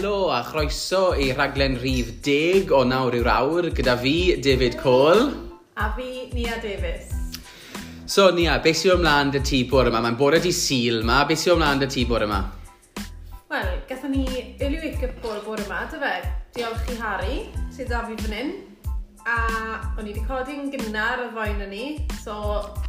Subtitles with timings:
[0.00, 5.26] Helo a chroeso i raglen rhif 10 o nawr i'r awr gyda fi, David Cole.
[5.76, 7.10] A fi, Nia Davis.
[8.08, 10.00] So Nia, beth sy'n ymlaen dy ti bore yma?
[10.06, 12.40] Mae'n bore di syl yma, beth sy'n ymlaen dy ti bore yma?
[13.52, 14.24] Wel, gatho ni
[14.62, 16.16] early wake-up bore bore yma, dy fe.
[16.56, 17.38] Diolch i Harry,
[17.68, 18.56] sydd da fi fan hyn.
[19.28, 19.38] A
[19.98, 21.86] o'n i wedi codi'n gynnar y ddoen o'n ni,
[22.24, 22.40] so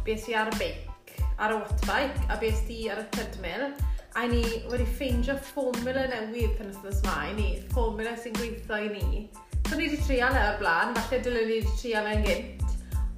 [0.08, 3.72] beth sy'n ar y beic, ar y wattbike, a beth sy'n ar y treadmill
[4.14, 8.90] a ni wedi ffeindio fformula newydd pan ystod yma, i ni, fformula sy'n gweithio i
[8.92, 9.22] ni.
[9.68, 12.74] So ni wedi trial e o'r blaen, falle dylwn ni wedi trial e'n gynt,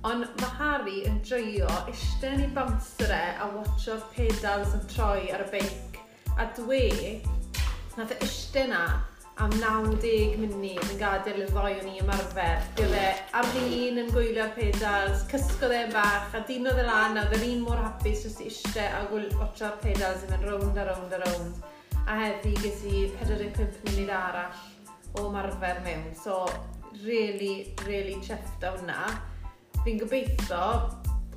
[0.07, 5.43] ond mae Harry yn joio eistedd ni bamser e a watcho'r pedals yn troi ar
[5.47, 5.99] y beic,
[6.39, 6.85] a dwe,
[7.99, 8.85] nath e eistedd na
[9.43, 12.61] am 90 munud yn gadael y ddoi o'n i ymarfer.
[12.79, 17.25] Dyle ar un yn gwylio'r pedals, cysgodd e'n bach a dyn oedd e lan a
[17.27, 21.21] oedd un mor hapus jyst eistedd a watcha'r pedals yn mynd rownd a rownd a
[21.25, 21.67] rownd.
[22.05, 24.63] A heddi ges i 45 munud arall
[25.19, 26.13] o ymarfer mewn.
[26.19, 26.45] So,
[27.03, 29.17] really, really chefft o hwnna.
[29.83, 30.63] Fi'n gobeithio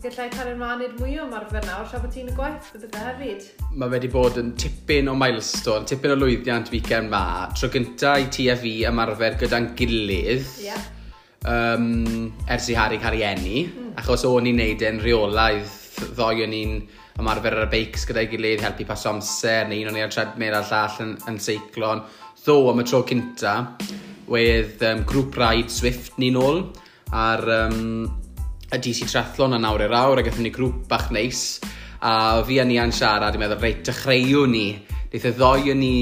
[0.07, 2.99] gallai cael ymlaen i'r mwy o marfer nawr, tra bod ti'n y gwaith, gyda fe
[3.03, 3.47] hefyd.
[3.75, 7.23] Mae wedi bod yn tipyn o milestone, tipyn o lwyddiant weekend ma.
[7.57, 10.45] Tro gynta i ti a fi ymarfer gyda'n gilydd.
[10.63, 10.85] Yeah.
[11.47, 13.89] Um, ers i Harry cael ei enni, mm.
[13.99, 15.73] achos o'n i'n neud e'n reolaidd
[16.13, 16.77] ddoi o'n i'n
[17.19, 20.69] ymarfer ar y beics gyda'i gilydd, helpu pas amser, neu un o'n i'n treadmill a'r
[20.71, 22.05] llall yn, yn seiclon.
[22.45, 23.57] Ddo am y tro cynta,
[24.31, 26.63] wedd um, grŵp rhaid Swift ni'n ôl,
[27.11, 27.83] a'r um,
[28.67, 31.59] y DC Triathlon yn awr i'r awr a gathom ni grŵp bach neis
[32.03, 34.67] a fi a ni a'n siarad i'n meddwl reit dechreuwn ni.
[35.07, 35.93] Neith y ddoi yn ni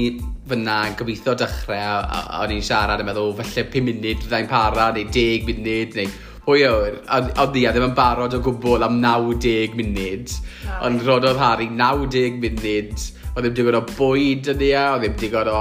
[0.50, 4.24] fyna yn gobeithio dechrau a, a, a o'n i'n siarad yn meddwl falle 5 munud
[4.24, 6.10] fyddai'n para neu 10 munud neu
[6.46, 10.34] hwy awr a oedd a ddim yn barod o gwbl am 90 munud.
[10.86, 13.10] Ond rododd Harry 90 munud.
[13.36, 15.60] Oedd ddim digon o bwyd yn ia oedd ddim digon o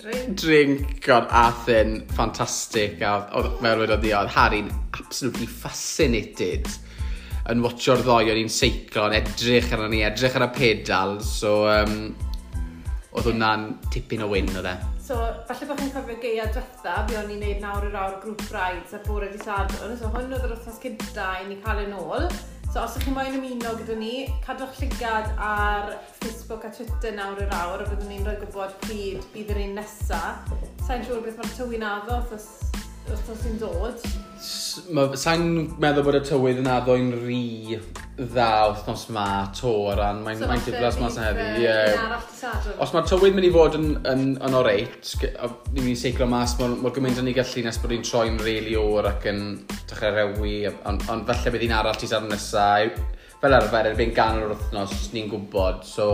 [0.00, 6.68] dringon a thyn ffantastig a oedd mewn wedi oedd Harry'n absolutely fascinated
[7.50, 11.64] yn watcho'r ddoi o'n i'n seiclo yn edrych arno ni, edrych ar y pedal so
[11.68, 11.96] um,
[13.10, 14.74] oedd hwnna'n tipyn o wyn oedd e.
[15.10, 15.18] So,
[15.48, 18.94] falle bod chi'n cofio geia diwetha, fi o'n i'n neud nawr yr awr grŵp braidd
[18.94, 22.28] a bore di sadwn, so hwn oedd yr wythnos cynta i ni cael yn ôl.
[22.70, 24.12] So os ydych chi'n moyn ymuno gyda ni,
[24.44, 25.88] cadwch llygad ar
[26.20, 29.72] Facebook a Twitter nawr yr awr a byddwn ni'n rhoi gwybod pryd bydd yr un
[29.80, 30.52] nesaf.
[30.86, 32.46] Sa'n siŵr beth mae'r tywy addo, os
[33.14, 34.04] os sy'n dod.
[34.40, 35.48] Sa'n
[35.82, 37.78] meddwl bod y tywydd yn addo'n rhi
[38.20, 39.26] dda wythnos ma
[39.56, 41.64] to o ran mae'n so, mae diflas mas yn heddi.
[41.64, 42.16] Yeah.
[42.80, 46.56] Os mae'r tywydd mynd i fod yn, yn, yn oreit, ni'n mynd i seiclo mas,
[46.60, 49.42] mor, mor gymaint yn ei gallu nes bod ni'n troi'n reili o'r ac yn
[49.90, 53.00] dechrau rewi, ond on, falle bydd un arall ti sarn nesaf.
[53.40, 56.10] Fel arfer, erbyn gan yr wythnos, ni'n gwybod, so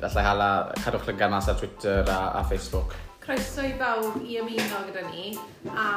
[0.00, 4.80] falle hala cadwch lygan mas ar Twitter a, a Facebook croeso i bawb i ymuno
[4.86, 5.30] gyda ni
[5.72, 5.90] a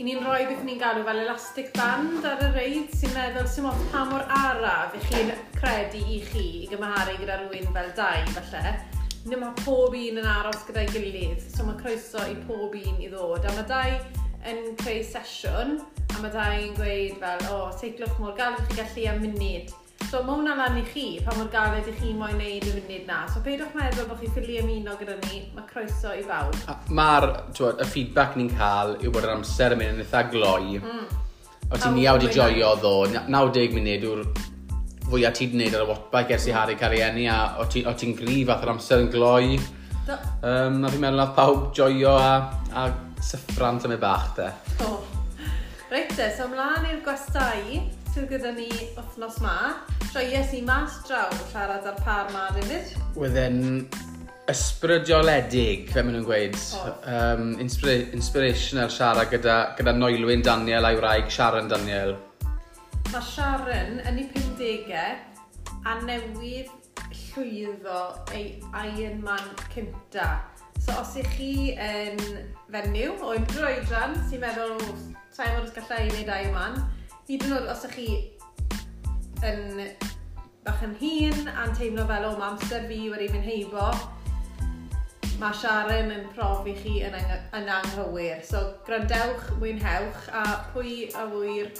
[0.00, 3.66] i ni'n rhoi beth ni'n galw fel elastic band ar y reid sy'n meddwl sy'n
[3.66, 8.32] modd pa mor araf i chi'n credu i chi i gymharu gyda rhywun fel dau
[8.36, 8.72] falle.
[9.26, 13.12] Nid mae pob un yn aros gyda'i gilydd so mae croeso i pob un i
[13.12, 13.44] ddod.
[13.44, 13.98] A mae dau
[14.48, 15.76] yn creu sesiwn
[16.16, 19.76] a mae dau yn gweud fel o oh, teiglwch mor galw chi gallu am munud.
[20.10, 23.04] So mae hwnna lan i chi, pa mor galed i chi moyn neud y funud
[23.06, 23.20] na.
[23.30, 26.56] So peidwch meddwl bod chi'n ffili ymuno gyda ni, mae croeso i fawr.
[26.98, 30.80] Mae'r, y feedback ni'n cael yw bod yr amser yn mynd yn eitha gloi.
[30.80, 31.04] Mm.
[31.70, 34.24] O ti'n ni awd i joio ddo, 90 munud yw'r
[35.12, 38.50] fwyaf ti'n gwneud ar y wattbike ers i Harry Carienni a o ti'n ti grif
[38.50, 39.60] ath yr amser yn gloi.
[40.10, 42.34] Um, na fi'n meddwl nath pawb joio a,
[42.74, 42.88] a
[43.22, 44.50] syffrant am tymed bach te.
[44.82, 44.98] Oh.
[45.90, 47.78] Reit te, so ymlaen i'r gwestai
[48.10, 49.56] sydd gyda ni wythnos ma.
[50.10, 52.90] Troies i mas draw siarad ar par ma, David.
[53.14, 53.60] Wedyn
[54.50, 56.58] ysbrydioledig, fe maen nhw'n gweud.
[56.80, 56.90] Oh.
[57.12, 62.16] Um, inspira inspirational siarad gyda, gyda Noelwyn Daniel a'i wraig Sharon Daniel.
[63.12, 66.70] Mae Sharon yn ei 50au a newydd
[67.14, 68.00] llwyddo
[68.34, 68.56] ei
[68.90, 70.32] Iron Man cynta.
[70.80, 72.18] So os ych chi yn
[72.72, 74.80] fenyw o unrhyw oedran sy'n meddwl,
[75.30, 76.82] sa'n fod os gallai i wneud Iron Man,
[77.30, 78.06] hyd yn oed os ydych chi
[79.46, 79.84] yn
[80.66, 83.84] bach yn hun a'n teimlo fel o mae amser fi wedi mynd heibo,
[85.38, 87.14] mae siarad yn profi chi yn,
[87.54, 88.40] yn anghywir.
[88.48, 90.42] So grandewch, mwynhewch a
[90.72, 91.70] pwy a wyr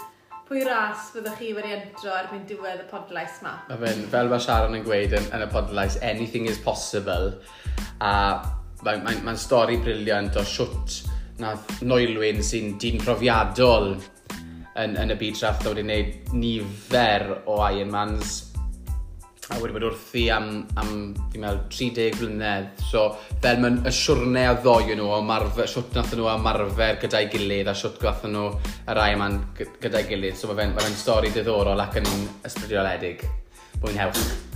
[0.46, 3.56] pwy ras fyddwch chi wedi entro erbyn diwedd y podlais ma.
[3.72, 7.32] Mae fe'n, fel mae Sharon yn gweud yn, yn y podlais, anything is possible.
[7.98, 8.14] A
[8.86, 11.00] mae'n mae, mae stori briliant o siwt
[11.42, 13.96] na Noelwyn sy'n dyn profiadol
[14.78, 18.38] yn, yn y byd drafft wedi gwneud nifer o Ironmans
[19.50, 20.90] a wedi bod wrthi am, am
[21.32, 22.68] fi'n meddwl, 30 blynedd.
[22.86, 23.06] So,
[23.42, 27.74] fel mae'n y siwrne a ddoi nhw, marfer, siwt nath nhw marfer gyda'i gilydd a
[27.74, 28.46] siwt gath nhw
[28.84, 30.38] yr rai yma'n gyda'i gilydd.
[30.38, 32.08] So, mae fe'n ma stori diddorol ac yn
[32.46, 33.26] ysbrydoledig.
[33.82, 34.49] Mwynhewch.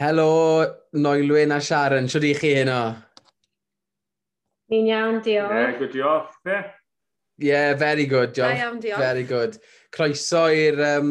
[0.00, 0.64] Helo,
[0.96, 2.76] Noelwyn a Sharon, siwr i chi heno?
[4.72, 5.50] Ni'n iawn, diolch.
[5.52, 6.54] Yeah, good diolch, fe?
[7.44, 8.62] Yeah, very good, diolch.
[8.62, 9.02] iawn, diolch.
[9.02, 9.58] Very good.
[9.92, 11.10] Croeso i'r um,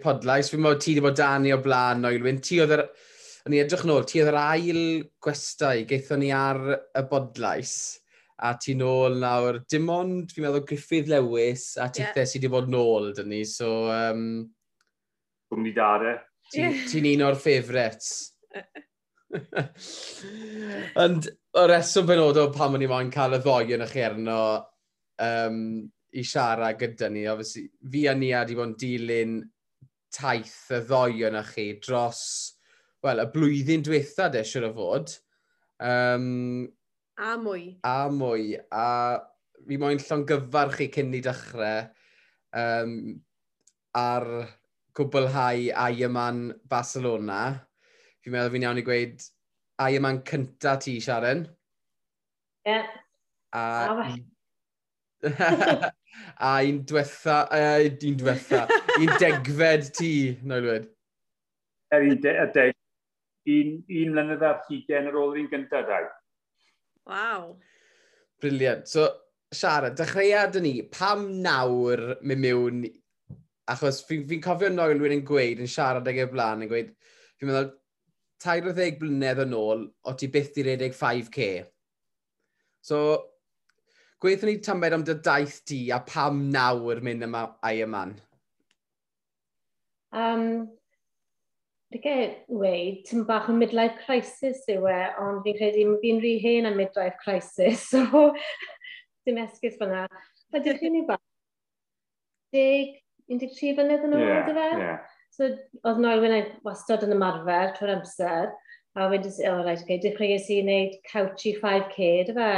[0.00, 0.48] podlais.
[0.48, 2.40] Fi'n meddwl ti wedi bod dan i o blaen, Noelwyn.
[2.40, 2.84] Ti oedd yr...
[3.44, 4.80] O'n i edrych nôl, ti oedd yr ail
[5.20, 7.76] gwestai, geithon ni ar y bodlais.
[8.40, 12.32] A ti nôl nawr, dim ond, fi'n meddwl, Griffith Lewis a tithau yeah.
[12.32, 13.44] sydd wedi bod nôl, dyn ni.
[13.44, 14.26] So, um...
[15.52, 16.18] Gwmni dare.
[16.50, 16.84] Ti'n yeah.
[16.88, 18.29] ti un o'r ffefrets.
[21.04, 24.40] Ond o reswm benodol pan o'n i moyn cael y ddoi yn y cherno
[25.22, 25.60] um,
[26.10, 29.34] i siarad gyda ni, obviously, fi a ni a di bod yn dilyn
[30.14, 32.22] taith y ddoi yn yna chi dros,
[33.04, 35.06] wel, y blwyddyn diwetha de, siwr o fod.
[35.80, 36.66] Um,
[37.20, 37.64] a mwy.
[37.86, 38.54] A mwy.
[38.74, 38.86] A
[39.68, 41.86] fi moyn llon gyfar chi cyn i dechrau
[42.56, 42.94] um,
[43.96, 44.26] ar
[44.96, 47.42] cwblhau Iaman Barcelona
[48.30, 49.22] fi'n meddwl fi'n iawn i gweud,
[49.82, 51.46] a i yma'n cynta ti, Sharon.
[52.68, 52.76] Ie.
[52.76, 52.86] Yeah.
[53.52, 53.62] A...
[56.40, 58.60] a un diwetha, uh, un diwetha,
[59.00, 60.12] un degfed ti,
[60.46, 60.86] Noelwyd.
[61.90, 62.78] Er un de, deg,
[63.50, 66.06] un, un mlynedd ar hugen ar ôl yr un gyntaf, dau.
[67.10, 67.50] Waw.
[68.40, 68.86] Briliant.
[68.88, 69.08] So,
[69.52, 72.86] Sharon, dechreuad ni, pam nawr mynd mewn,
[73.70, 76.94] achos fi'n fi, fi cofio Noelwyd yn gweud, yn siarad ag e blaen, yn gweud,
[77.40, 77.72] fi'n meddwl,
[78.40, 81.50] 40 blynedd yn ôl, o ti byth i redeg 5k.
[82.80, 82.98] So,
[84.22, 88.16] gweithio ni tamed am dy daith ti a pam nawr mynd yma Ironman?
[90.10, 90.68] Um,
[91.90, 96.68] Dwi'n dweud, ti'n bach o midlife crisis yw e, ond fi'n credu fi'n rhy hen
[96.68, 98.30] am midlife crisis, so
[99.26, 100.04] dim esgus fyna.
[100.54, 101.24] Pa dwi'n chi'n ei bach?
[102.54, 104.68] 13 blynedd yn ôl, yeah, dy fe?
[104.78, 105.09] Yeah.
[105.30, 105.46] So,
[105.86, 108.50] oedd Noel Wynne wastad yn ymarfer trwy'r amser,
[108.98, 112.48] a wedi o oh, right, okay, dechreuais i wneud Couchy 5K, dy fe,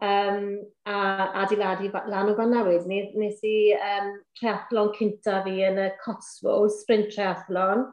[0.00, 0.46] um,
[0.88, 1.00] a
[1.42, 3.12] adeiladu lan o fanna wedyn.
[3.20, 7.84] Nes i um, triathlon cynta fi yn y Cotswold, sprint triathlon,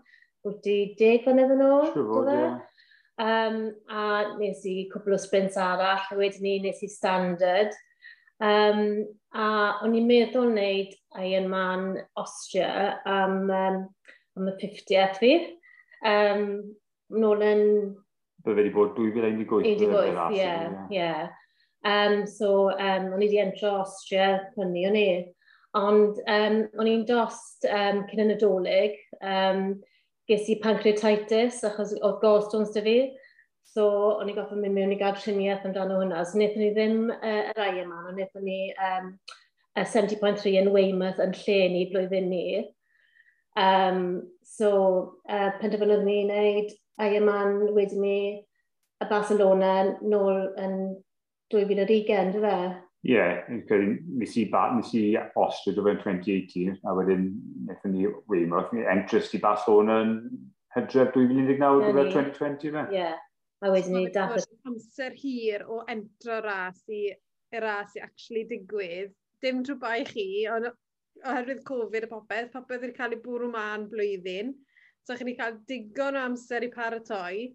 [0.48, 2.42] wedi deg flynedd yn ôl, dy fe.
[3.18, 4.08] Um, a
[4.38, 7.76] nes i cwbl o sprints arall, a wedyn ni nes i standard,
[8.44, 8.82] Um,
[9.34, 9.48] a
[9.86, 11.88] o'n i'n meddwl wneud Iron Man
[12.20, 13.80] Austria am, um,
[14.38, 15.34] am y 50th fi.
[16.06, 16.46] Um,
[17.14, 17.66] nôl yn...
[18.46, 19.78] Bydde wedi bod 2018.
[19.82, 20.98] 2018, ie.
[21.00, 21.28] Yeah,
[21.86, 25.10] Um, so, um, o'n i wedi entro Austria, prynu o'n i.
[25.78, 29.78] Ond um, o'n i'n dost um, cyn yn y doleg, um,
[30.28, 32.98] ges i pancreatitis achos oedd gallstones dy fi.
[33.68, 33.88] So,
[34.22, 36.24] o'n i goffa mynd mewn i gael triniaeth amdano hwnna.
[36.24, 39.12] So, wnaethon ni ddim uh, y rai yma, ond wnaethon ni um,
[39.78, 42.48] 70.3 yn Weymouth yn lle ni blwyddyn ni.
[43.60, 44.02] Um,
[44.46, 44.72] so,
[45.30, 48.20] uh, penderfynodd ni wneud Ironman wedyn ni
[48.98, 50.78] y Barcelona nôl yn
[51.54, 52.58] 2020, dy fe?
[53.08, 55.04] Ie, yeah, nes i, ba, nes i
[55.38, 57.30] Austria fe'n 2018, a wedyn
[57.68, 60.18] wnaethon ni Weymouth, entrys i Barcelona yn
[60.76, 62.90] hydref 2019, yeah, 2020 fe?
[62.90, 63.02] Ie.
[63.04, 63.24] Yeah.
[63.66, 64.44] A wedyn ni dath...
[64.70, 67.08] Amser hir o entro ras i,
[67.54, 69.14] y ras i actually digwydd.
[69.42, 70.70] Dim trwy bai chi, ond
[71.24, 74.52] oherwydd Covid a popeth, popeth wedi cael ei bwrw ma'n blwyddyn.
[75.08, 77.48] So chi wedi cael digon o amser i paratoi.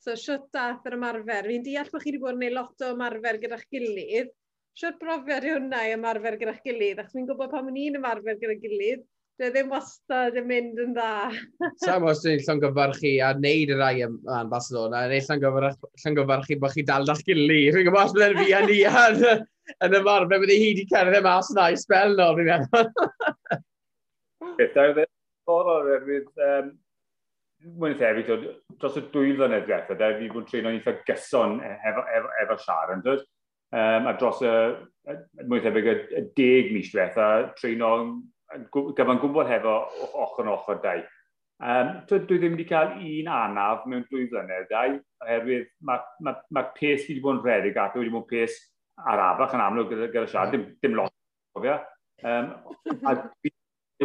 [0.00, 1.50] So siwt dath yr ymarfer.
[1.50, 4.32] Fi'n deall bod chi wedi bod yn gwneud lot o ymarfer gyda'ch gilydd.
[4.80, 8.60] Siwt brofiad i hwnna i ymarfer gyda'ch gilydd, achos fi'n gwybod pam ni'n ymarfer gyda'r
[8.62, 9.02] gilydd,
[9.40, 11.30] Dwi ddim wastad yn mynd yn dda.
[11.80, 16.82] Sam os dwi'n llongyfarchu a wneud y rai yma yn Barcelona, neu llongyfarchu bod chi
[16.84, 17.62] dal da'ch gili.
[17.72, 19.46] Fi'n gwybod os byddai'n fi a ni yn,
[19.86, 22.90] yn y mar, fe bydde hi wedi cerdded mas yna i spel no, fi'n meddwl.
[24.58, 25.08] Pethau ddim
[25.48, 26.28] ffordd o'r erwydd,
[27.80, 28.44] mwyn Mae'n
[28.82, 32.34] dros y dwy flynedd diwethaf, da fi bod yn treino eitha gyson e- efo, efo,
[32.44, 33.24] efo Sharon, dod?
[33.72, 34.52] Um, a dros y,
[35.46, 35.96] mwyn tebyg y,
[36.36, 37.90] deg mis diwethaf, treino
[38.50, 39.76] gyfa'n gwybod hefo
[40.24, 41.02] ochr yn ochr dau.
[41.60, 46.62] Um, dwi ddim wedi cael un anaf mewn dwy flynedd dau, oherwydd mae'r ma, ma
[46.76, 48.56] pes wedi bod yn rhedeg ac wedi bod yn pes
[49.10, 51.12] arafach yn amlwg gyda, gyda siarad, dim, dim lot
[51.56, 51.76] o fe.
[52.24, 52.48] Um,
[53.04, 53.52] a dwi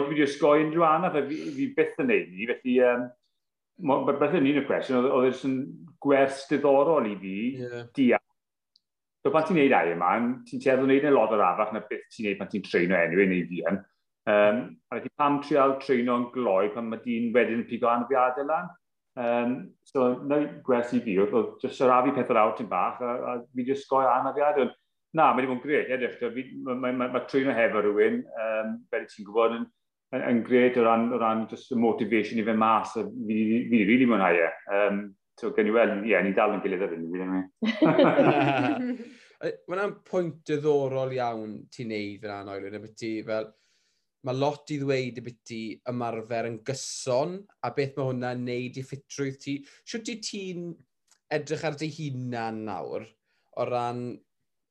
[0.09, 3.07] wedi osgoi unrhyw anaf, fi, fi byth yn neud ni, felly um,
[4.11, 5.57] beth yn un o'r cwestiwn, oedd e'n
[6.03, 7.89] gwers diddorol i fi, yeah.
[7.95, 8.25] diall.
[9.25, 10.11] So pan ti'n neud ai yma,
[10.45, 13.07] ti'n teddol wneud yn lot o'r afach na beth ti'n neud pan ti'n treino enw
[13.07, 13.79] anyway, neu fi yn.
[14.25, 18.71] Um, a wedi pam trial treino'n gloi pan mae dyn wedyn yn pigo anafiadau lan.
[19.15, 19.51] Um,
[19.85, 23.35] so, na gwers i fi, oedd jyst yr afi pethau awr ti'n bach, a, a
[23.55, 24.71] fi jyst goi anafiadau.
[25.15, 26.17] Na, mae wedi bod yn gret, edrych,
[26.65, 29.67] mae ma, ma, ma treino hefo rhywun, um, fel ti'n gwybod, yn,
[30.17, 33.37] yn, yn gret o ran, o ran just y motivation i fe mas, a fi
[33.69, 34.49] wedi rili mwynhau e.
[34.79, 35.03] Um,
[35.39, 37.37] so, gen i weld, ie, yeah, ni'n dal yn gilydd ar hyn, fi ddim
[39.45, 43.49] Mae hwnna'n pwynt diddorol iawn ti'n neud yn anoelwyd, a beth ti fel,
[44.25, 48.83] mae lot i ddweud y byty ymarfer yn gyson a beth mae hwnna'n neud i
[48.85, 49.59] ffitrwydd ti.
[49.85, 50.71] Siwt ti ti'n
[51.35, 53.05] edrych ar dy hunan nawr
[53.55, 54.07] o ran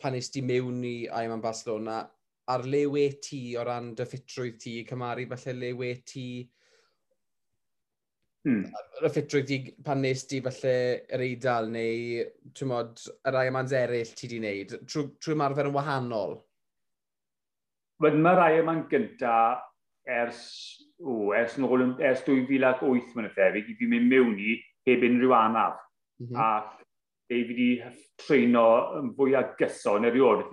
[0.00, 2.02] pan eist ti mewn i am Barcelona
[2.52, 6.26] a'r le we ti o ran dy ffitrwydd ti cymaru falle le we ti
[8.44, 8.64] hmm.
[9.00, 10.74] y ffitrwydd ti pan nes ti falle
[11.16, 12.26] yr eidal neu
[12.70, 16.36] mod, yr Aiamans eraill ti di wneud trwy, trwy marfer yn wahanol?
[18.04, 19.34] Wel, mae'r rai yma'n gynta
[20.04, 20.40] ers,
[21.00, 24.56] o, ers, nôl, ers 2008 mae'n effeithio, i fi mynd mewn i
[24.88, 25.78] heb unrhyw anaf.
[26.20, 26.40] Mm -hmm.
[26.44, 26.82] Ac
[27.32, 27.68] ei fi wedi
[28.20, 28.66] treino
[29.00, 30.52] yn fwy agyso yn eriod.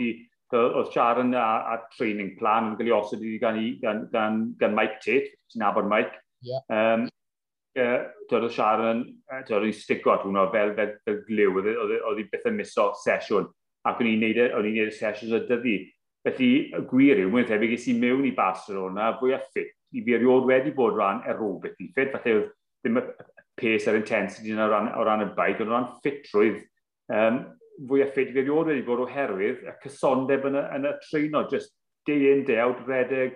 [0.51, 4.75] Oedd Sharon a, a training plan yn gael ei osod i gan, gan, gan, gan
[4.75, 6.15] Mike Tate, ti'n nabod Mike.
[6.47, 6.63] Yeah.
[6.71, 7.07] Um,
[7.79, 9.05] uh, oedd Sharon
[9.39, 12.59] yn stigo at hwnna fel, fel, fel glyw, oedd hi e, e, e beth yn
[12.59, 13.51] miso sesiwn.
[13.87, 15.81] Ac o'n i'n neud y sesiwn o dyddi
[16.21, 19.71] Felly, y gwir yw, mwyn tebyg, ys i mewn i Barcelona fwy a ffit.
[19.97, 22.51] I fi erioed wedi bod rhan aerobic i ffit, falle oedd
[22.85, 23.05] ddim y
[23.57, 26.59] pace a'r intensity yna o ran, o ran y baic, ond o ran ffitrwydd
[27.17, 27.39] um,
[27.89, 28.29] fwy a ffit.
[28.29, 31.73] I fi erioed wedi bod oherwydd y cysondeb yn y, yn y treino, just
[32.05, 33.33] day in, day out, redeg,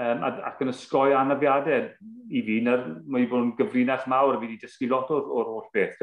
[0.00, 1.90] um, ac yn ysgoi anafiadau
[2.32, 5.52] i fi, na'r, mae wedi bod yn gyfrinach mawr, fi wedi dysgu lot o'r, or
[5.52, 6.00] holl beth.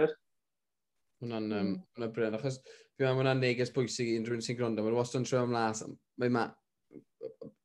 [1.19, 1.73] Hwna'n um,
[2.13, 2.61] bryd, achos
[2.99, 4.83] Fi meddwl hwnna'n neges bwysig i unrhyw'n sy'n gwrando.
[4.83, 5.93] Mae'n wastad yn trio ymlaen.
[6.19, 6.41] Mae ma,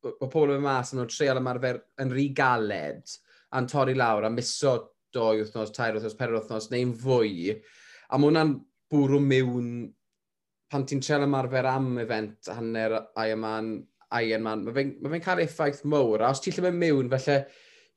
[0.05, 3.11] mae pobl yn mas yn nhw'n treial ymarfer yn rhy galed
[3.51, 4.77] a'n torri lawr a miso
[5.11, 7.51] doi wythnos, tair wythnos, per wythnos, neu'n fwy.
[8.07, 8.55] A mae hwnna'n
[8.95, 9.69] bwrw mewn
[10.71, 13.75] pan ti'n treol ymarfer am event hanner Ironman,
[14.15, 16.23] Ironman, mae fe'n ma fe cael effaith mowr.
[16.23, 17.41] A os ti'n lle mewn, felly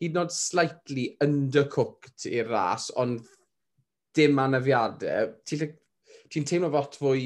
[0.02, 3.22] hyd yn oed slightly undercooked i'r ras, ond
[4.18, 5.78] dim anafiadau, ti'n
[6.32, 7.22] ti'n teimlo fot fwy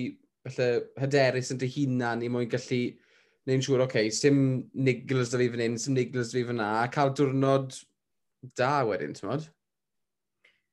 [0.49, 2.83] felly hyderus yn dy hunan i mwyn gallu
[3.49, 4.39] neu'n siŵr, oce, okay, sy'n
[4.87, 7.75] niglas da fi fan hyn, sy'n niglas da fi fan na, a cael diwrnod
[8.59, 9.49] da wedyn, ti'n modd?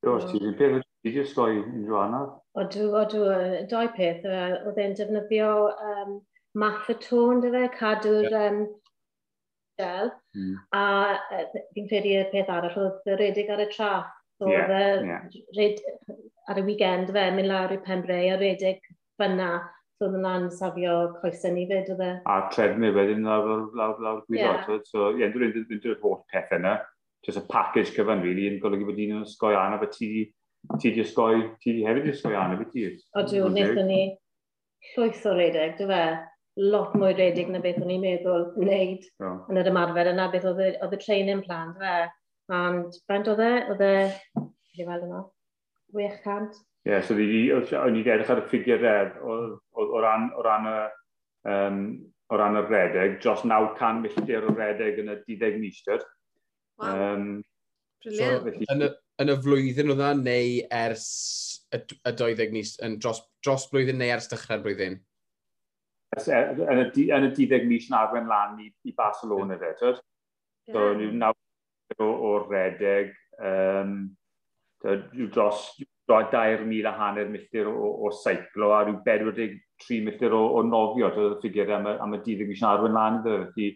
[0.06, 2.22] Dos, ti'n wedi peth wedi wedi sgoi yn Joanna?
[2.58, 4.28] O, dwi, o, dwi, doi peth.
[4.30, 6.20] Oedd e'n defnyddio um,
[6.62, 8.46] math y tôn, dy fe, cadw'r yeah.
[8.52, 8.62] um,
[9.80, 10.14] gel.
[10.38, 10.56] Mm.
[10.78, 10.86] A
[11.74, 15.26] fi'n credu y peth arall oedd y redig ar y traff Oedd yeah, fel, yeah.
[15.58, 15.82] Red,
[16.50, 18.80] ar y weekend fe, mynd lawr i Penbre a redig
[19.20, 19.50] fyna.
[20.00, 22.14] So oedd yna'n safio coesau ni fyd, oedd e?
[22.32, 24.64] A trefnu wedyn lawr, lawr, lawr gwybod.
[24.64, 24.80] Yeah.
[24.88, 25.52] So, ie, yeah, dwi'n
[25.84, 26.78] dweud holl peth yna.
[27.28, 30.30] Just a package cyfan, really, yn golygu bod ni'n ysgoi anna, bod ti
[30.80, 32.88] ti di ysgoi, ti di hefyd ysgoi anna, bod ti...
[33.16, 34.02] O, dwi'n wnaethon ni
[34.94, 36.04] llwyth o redeg, dwi'n fe?
[36.60, 40.60] lot mwy redig na beth o'n i'n meddwl wneud yn yr ymarfer yna, beth oedd
[40.66, 42.10] y, y trein yn plan, dwi'n
[42.50, 43.94] And bent oedd e, oedd e,
[44.40, 45.24] wedi weld yma,
[45.94, 46.62] 600.
[46.88, 49.36] Ie, yeah, so o'n i edrych ar y ffigurau o,
[49.76, 50.78] o, ran, o ran y
[51.52, 51.84] um,
[52.30, 56.04] o ran y redeg, dros 900 milltir o redeg yn y 12 milltir.
[56.80, 56.90] Wow.
[56.90, 57.30] Um,
[58.04, 58.46] Brilliant.
[58.46, 58.90] So, yn, y,
[59.20, 61.08] yn y flwyddyn oedd neu ers
[61.76, 65.00] y, y 12 mis, yn dros, dros blwyddyn neu ers dechrau'r blwyddyn?
[66.16, 69.66] Ers, e- yn, y, yn y 12 mis yn arwen lan i, i Barcelona, yeah.
[69.66, 70.02] fe, tyd?
[70.70, 71.34] So, yeah
[72.04, 73.14] o, o redeg,
[73.44, 73.96] um,
[74.82, 75.64] dros
[76.10, 81.12] 2,000 a hanner milltir o, o seiclo a rhyw 43 milltir o, o nofio.
[81.14, 83.36] Doedd y ffigurau am, y, am y dydd yn gysyn arwen lan iddo.
[83.36, 83.50] E?
[83.54, 83.70] Felly,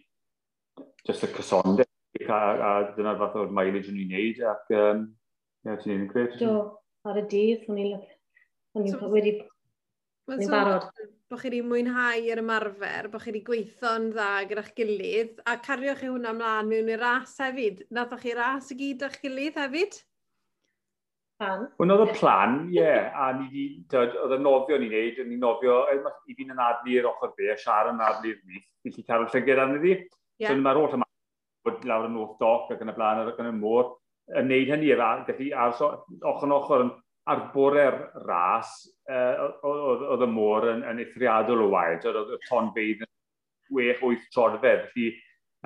[1.06, 4.42] just y cysondeb a, a dyna'r fath o'r mileage yn i'n neud.
[4.50, 5.04] Ac, um,
[5.62, 6.38] ie, ti'n neud yn gret?
[6.40, 6.54] Do,
[7.10, 9.36] ar y dydd, o'n i'n so, wedi...
[10.26, 10.88] Well, so, barod
[11.34, 15.94] bod chi wedi mwynhau yr ymarfer, bod chi wedi gweithio'n dda gyda'ch gilydd, a cario
[15.98, 17.80] chi hwnna ymlaen mewn i'r ras hefyd.
[17.94, 19.96] Nathoch chi ras i gyd a'ch gilydd hefyd?
[21.42, 21.64] Plan.
[21.80, 22.78] Hwn oedd y plan, ie.
[22.78, 23.10] Yeah.
[23.18, 23.64] A ni di,
[23.98, 27.58] oedd y nofio ni'n neud, ni'n nofio, i fi'n yn adlu i'r ochr be, a
[27.58, 29.96] Siar yn adlu i'r ni, ni'n lli cael y llygyd arni di.
[30.38, 30.54] Yeah.
[30.54, 31.08] So mae'r holl yma,
[31.66, 33.96] bod lawr yn North Dock ac yn y blaen ac yn y môr,
[34.38, 35.74] yn neud hynny, gallu ar,
[36.30, 36.94] ochr yn ochr yn
[37.34, 37.80] arbor
[38.22, 43.10] ras, oedd y môr yn, yn eithriadol o waed, oedd y ton tonfeidd yn
[43.74, 44.86] 6-8 trodfedd.
[44.92, 45.10] Felly,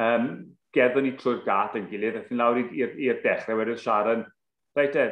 [0.02, 0.30] um,
[0.74, 4.24] gerddon ni trwy'r gat yn gilydd, a yn lawr i'r dechrau, wedyn Sharon,
[4.76, 5.06] reit e,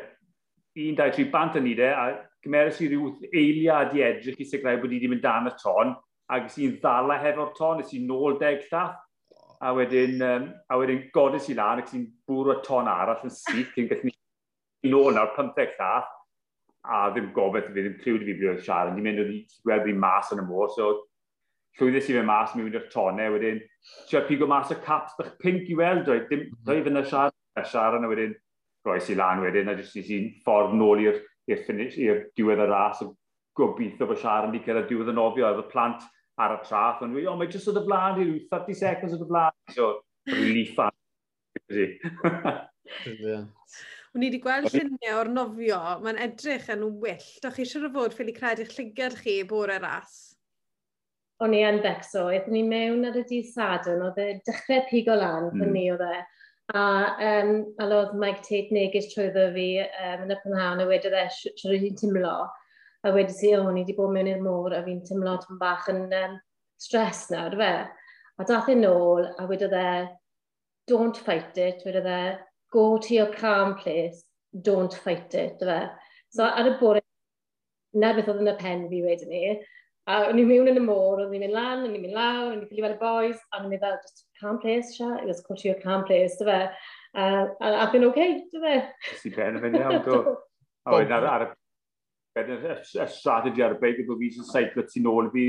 [0.86, 2.06] un, dau, tri bant yn nid e, a
[2.44, 5.94] gymerus i ryw eiliad i edrych i sicrhau bod i wedi mynd dan y ton,
[6.32, 8.98] ac ys i'n ddala hefo'r ton, ys i'n nôl deg llath,
[9.64, 13.24] a wedyn, um, a wedyn godus i lan, ac ys i'n bwrw y ton arall
[13.24, 16.12] yn syth, cyn gallu ni nôl nawr 15 llath,
[16.86, 18.94] a ddim gobeith fi, ddim clywed i fi beth siarad.
[18.94, 20.90] Ni'n mynd i gweld fi mas yn y môr, so
[21.78, 23.60] llwyddus i fe mas, mi wneud o'r tonau wedyn.
[24.08, 27.64] Tio pigo mas y caps bych pink i weld, doi, dim, doi fyna siarad, a
[27.64, 28.34] siarad yna wedyn,
[28.86, 32.68] roes i lan wedyn, a jyst nes i'n ffordd nôl i'r finish, i'r diwedd y
[32.70, 33.10] ras, a
[33.56, 36.06] gobeithio bod siarad yn di cyrraedd diwedd y nofio, oedd y plant
[36.40, 39.24] ar y traff, ond dwi, o, mae jyst oedd y blaen, rhyw 30 seconds oedd
[39.24, 39.92] y blaen, so,
[40.32, 40.92] really fan.
[44.16, 47.24] W'n i wedi gweld lluniau o'r nofio, mae'n edrych yn wyll.
[47.44, 50.14] Doch chi eisiau fod ffili credu'ch llygad chi bore ras?
[51.44, 52.22] O'n i yn becso.
[52.32, 55.60] Eithon ni mewn ar y dydd sadwn, oedd e dechrau pigo lan, mm.
[55.60, 56.22] fyny oedd e.
[56.80, 56.86] A
[57.26, 57.52] um,
[57.84, 62.00] alodd Mike Tate neges trwyddo fi um, yn y prynhawn, a wedodd e siwr i'n
[62.00, 62.34] tymlo.
[63.04, 65.92] A wedi si, o, ni wedi bod mewn i'r môr, a fi'n tymlo tyn bach
[65.92, 66.40] yn um,
[66.80, 67.72] stres nawr, fe.
[68.40, 69.88] A dath e'n ôl, a wedodd e,
[70.88, 72.20] don't fight it, wedodd e,
[72.72, 74.24] go to your calm place,
[74.62, 75.80] don't fight it, fe.
[76.28, 77.02] So ar y bore,
[77.94, 79.42] na beth oedd yn y pen fi wedyn ni,
[80.06, 82.50] a o'n i'n mewn yn y môr, o'n i'n mynd lan, o'n i'n mynd lawr,
[82.50, 85.46] o'n i'n ffili fel y boys, a o'n i'n meddwl, just calm place, Sia, just
[85.48, 86.58] go to your calm place, dy fe.
[87.16, 88.76] A ac fi'n oce, dy fe.
[89.22, 90.22] Si ben yn iawn, do.
[90.86, 91.48] A wedyn ar, ar
[92.38, 95.48] y strategy ar y beig, oedd fi sy'n seiclo tu nôl fi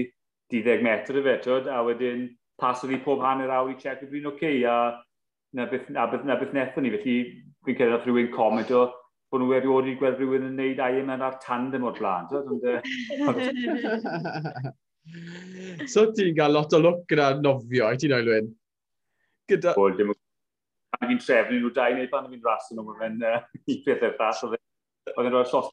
[0.50, 1.36] 10 metr y fe,
[1.70, 2.24] a wedyn
[2.58, 4.78] pas o'n i pob hanner awr i check o dwi'n oce, a
[5.54, 6.92] na beth, na beth, na beth nethon ni.
[6.96, 7.18] Felly,
[7.66, 8.77] fi'n cyrraedd rhywun comment o
[9.32, 12.25] bod nhw erioed i gweld rhywun yn neud ai yma ar tandem o'r blaen.
[15.94, 18.48] so ti'n cael lot o look gyda nofio, i ti'n oelwyn?
[19.51, 19.72] Gyda...
[19.80, 20.10] Wel, dim
[20.98, 24.39] pan fi'n trefnu nhw dau neu pan fi'n rasu nhw, mae'n uh, i e'r ffas.
[24.48, 24.63] Oedd e-
[25.24, 25.70] yn rhoi'r sos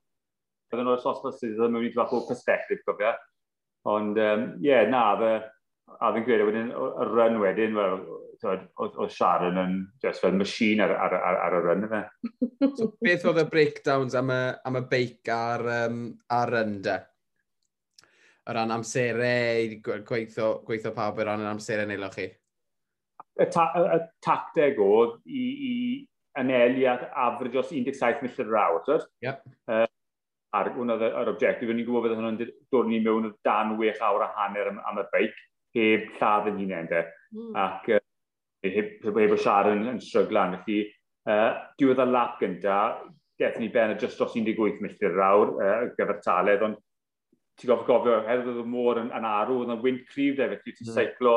[0.75, 3.12] oedd yn rhoi'r sos fysydd, oedd yn mynd i fath o perspektif, gofio.
[3.90, 5.33] Ond, ie, um, yeah, na, fe,
[6.00, 7.99] a fi'n credu wedyn, y run wedyn, wel,
[8.45, 12.03] oedd Sharon yn just fel machine ar, ar, ar, ar y run yma.
[12.79, 16.99] so, beth oedd y breakdowns am y, am y beic ar, um, ar run da?
[18.44, 22.29] O ran amserau, gweithio, gweithio pawb o ran yr amserau neilo chi?
[23.40, 25.75] Y, ta, y, y tacteg oedd i, i
[26.40, 29.09] anelu at afryd os 17 milltir yr awr, tyd?
[29.25, 29.49] Yep.
[29.70, 29.87] Uh,
[30.55, 32.38] ar, hwnna ar objectif, o'n i'n gwybod bod hwnna'n
[32.75, 35.42] dod ni mewn o dan wech awr a hanner am, am y beic
[35.75, 37.03] heb lladd yn hunain, de.
[37.35, 37.53] Mm.
[37.59, 38.01] Ac uh,
[38.65, 40.59] heb, heb, o siar yn, yn stryglan.
[40.65, 40.87] Felly,
[41.31, 42.79] uh, diwedd y lap gynta,
[43.41, 46.81] gethon ni ben y just dros 18 milltir yr awr, uh, gyfer taledd, ond
[47.61, 50.49] ti'n gofio gofio, hefyd oedd y môr yn, yn arw, oedd yn wynt cryf, de,
[50.55, 50.95] felly ti'n mm.
[50.95, 51.35] seiclo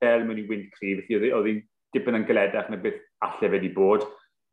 [0.00, 3.54] fel mewn i wynt cryf, felly oedd hi'n dipyn yn geledach na beth allai fe
[3.56, 4.06] wedi bod.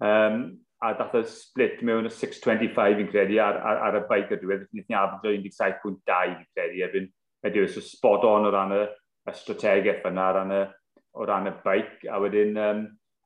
[0.04, 0.42] Um,
[0.86, 4.42] a dath y split mewn y 6.25 fi'n credu ar, ar, ar y bike y
[4.42, 8.54] diwedd, felly wnaethon ni arbed 17.2 fi'n credu erbyn y diwedd, so spot on o
[8.54, 8.84] ran y,
[9.28, 10.62] y strategaeth yna ar ran y,
[11.18, 12.06] o ran y beic.
[12.12, 12.84] A wedyn, um,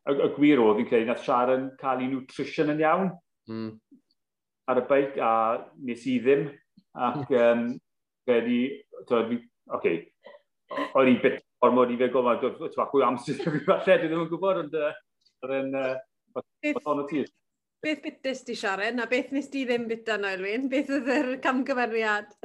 [0.09, 3.11] y, y gwir oedd fi'n credu, nath Sharon cael ei nutrition yn iawn
[3.51, 3.69] mm.
[4.71, 5.33] ar y beic, a
[5.87, 6.47] nes i ddim.
[7.09, 7.67] Ac um,
[8.27, 8.61] credu,
[9.03, 9.41] oce,
[9.77, 10.05] okay,
[10.97, 14.31] o'n i bit ormod i fe gofod, dwi'n bach amser fi falle, dwi ddim yn
[14.31, 15.77] gwybod, ond oedd yn,
[16.39, 17.29] oedd o'n y tir.
[17.81, 20.67] Beth bytys di Sharon, a beth nes di ddim byta na Elwyn?
[20.69, 22.35] Beth oedd yr camgyferiad?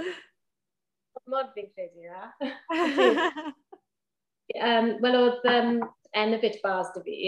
[1.31, 2.31] mod fi'n credu na.
[4.71, 5.79] um, Wel, oedd um,
[6.17, 7.21] en y bit Bars dy fi,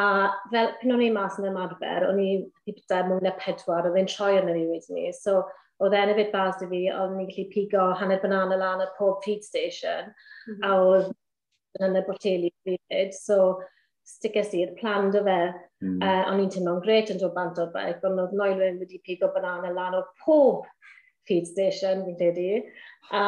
[0.00, 0.06] a
[0.52, 2.30] fel pan o'n i mas yn ymarfer, o'n i
[2.68, 5.06] bita mwy na pedwar, oedd e'n troi yn yr wedyn ni.
[5.16, 5.42] So,
[5.82, 8.92] oedd en y bit Bars dy fi, oedd ni'n gallu pigo hanner banana lan ar
[8.98, 10.12] pob feed station,
[10.46, 10.68] mm -hmm.
[10.68, 13.16] a oedd yn y boteli hefyd.
[13.16, 13.58] So,
[14.06, 15.40] stickers i'r plan dy fe.
[15.84, 15.98] Mm.
[16.00, 19.28] Uh, o'n i'n teimlo'n gret yn dod bant o'r bike, ond oedd Noelwyn wedi pigo
[19.34, 20.64] banana lan o pob
[21.28, 22.62] feed station, fi'n credu.
[23.14, 23.22] A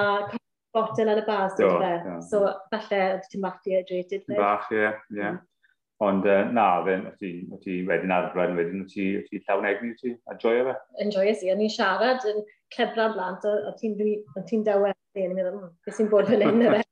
[0.77, 2.17] botel yn y bas, dwi'n fe.
[2.31, 4.27] So, falle, oedd ti'n bach dehydrated.
[4.27, 5.23] Ti'n bach, ie, ie.
[5.23, 5.45] Mm.
[6.07, 6.95] Ond uh, na, fe,
[7.51, 10.75] o ti wedyn arbrawd, wedyn o ti llawn egni, o ti enjoyo fe?
[11.03, 15.57] Enjoyo si, o'n i'n siarad yn clebra blant, o ti'n ti dewel, o'n i'n meddwl,
[15.57, 16.87] hmm, beth sy'n bod yn un yna fe.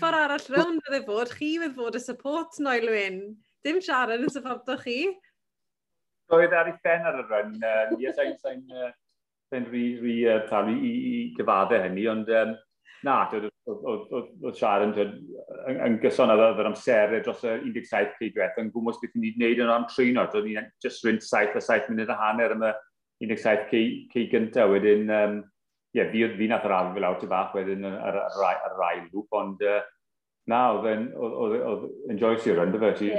[0.00, 3.22] Ffordd arall rownd e fod, chi fydd fod y support noelwyn.
[3.62, 4.98] Dim siarad yn supporto chi.
[6.30, 7.54] Doedd ar ei ffen ar y rhan.
[7.58, 8.64] Um, ie, sa'n sain,
[9.50, 12.56] sain rhi, rhi uh, talu i, i gyfaddau hynny, ond um,
[13.06, 13.16] na,
[13.70, 19.36] oedd Sharon yn gyson ar yr amser dros y 17 ceidweth, yn gwmwys beth ni'n
[19.38, 20.26] gwneud yn o'n trino.
[20.26, 22.74] oedd ni'n just rhywun 7 a 7 munud a hanner am y
[23.30, 24.70] 17 cei gyntaf.
[24.74, 25.40] Wedyn, um,
[25.94, 28.44] ie, yeah, fi, fi nath yr arfer fel awt y bach wedyn ar, ar, ar,
[28.44, 29.88] ar, ar, ar, ar, ar,
[30.48, 30.86] nawr,
[31.20, 33.10] oedd yn joes i'r rhaid, fe?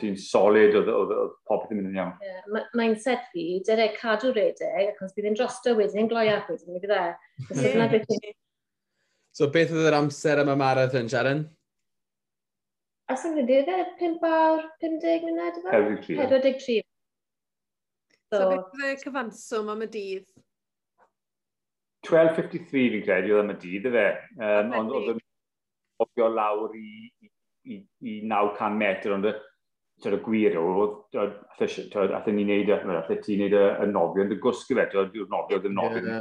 [0.00, 2.12] Ti'n solid, oedd popeth yn mynd yn iawn.
[2.24, 2.66] Yeah.
[2.78, 6.80] Mae'n set fi, dyre cadw redeg, ac os bydd yn drosto wedyn, gloi ac wedyn,
[6.80, 6.82] e?
[7.94, 8.34] bydd e.
[9.36, 11.44] So beth oedd yr amser am y marathon, Sharon?
[13.10, 16.18] A sy'n gwneud iddo, e, 5 awr, 50 munud, 43.
[16.18, 16.80] 43.
[18.30, 20.28] So, so beth oedd y cyfanswm am y dydd?
[22.08, 24.06] 12.53 fi'n credu oedd am y dydd, efe.
[24.40, 25.18] Um, ond oedd
[26.00, 27.10] gofio lawr i,
[27.68, 33.42] i, i 900 metr, ond y gwir oedd, allan ni'n neud, e, allan e ti'n
[33.44, 36.20] neud e y nofio, ond y gwsgu fe, yw'r nofio, ddim nofio.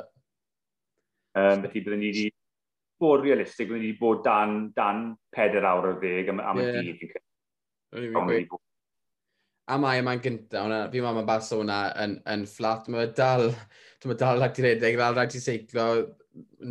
[1.40, 2.26] Um, Felly byddwn ni wedi
[3.00, 5.06] bod realistig, byddwn ni wedi bod dan, dan
[5.38, 6.82] 4 awr o ddeg am, am yeah.
[6.82, 8.58] y dydd.
[9.70, 13.52] A mae yma'n gyntaf, hwnna, fi mam yn bas hwnna yn, yn fflat, mae dal,
[14.10, 15.86] mae dal rhaid i redeg, dal rhaid i seiclo,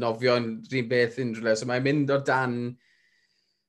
[0.02, 2.58] nofio'n rhywun beth unrhyw le, so mae'n mynd o dan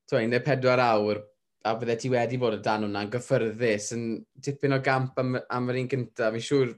[0.10, 1.22] twain, neu pedwar awr,
[1.66, 4.06] a bydde ti wedi bod o dan hwnna'n gyffyrddus, yn
[4.44, 6.32] tipyn o gamp am, am yr un gyntaf.
[6.36, 6.72] Fi'n siŵr,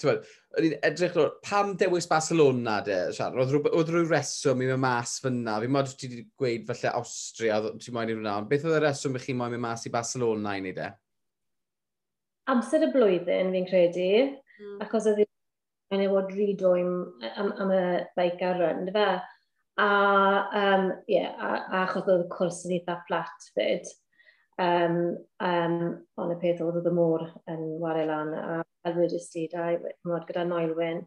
[0.00, 3.36] ti'n i'n edrych lor, pam dewis Barcelona de, Sian?
[3.40, 7.96] Oedd rhyw reswm i mewn mas fyna, fi'n modd ti wedi gweud falle Austria, ti'n
[7.96, 10.56] moyn i hwnna, ond beth oedd y reswm i chi moyn mewn mas i Barcelona
[10.56, 10.90] i ni de?
[12.52, 14.10] Amser y blwyddyn fi'n credu,
[14.60, 14.76] mm.
[14.86, 16.92] achos oedd i'n bod fod dwym
[17.34, 17.82] am, am y
[18.18, 19.08] beic ar run, fe?
[19.76, 23.90] A, um, yeah, a, a achos oedd y cwrs yn eitha fflat fyd,
[24.62, 25.00] um,
[25.44, 25.76] um,
[26.16, 29.76] ond y peth oedd y môr yn wario lan, a hefyd y stidau,
[30.08, 31.02] mod gyda Noelwyn,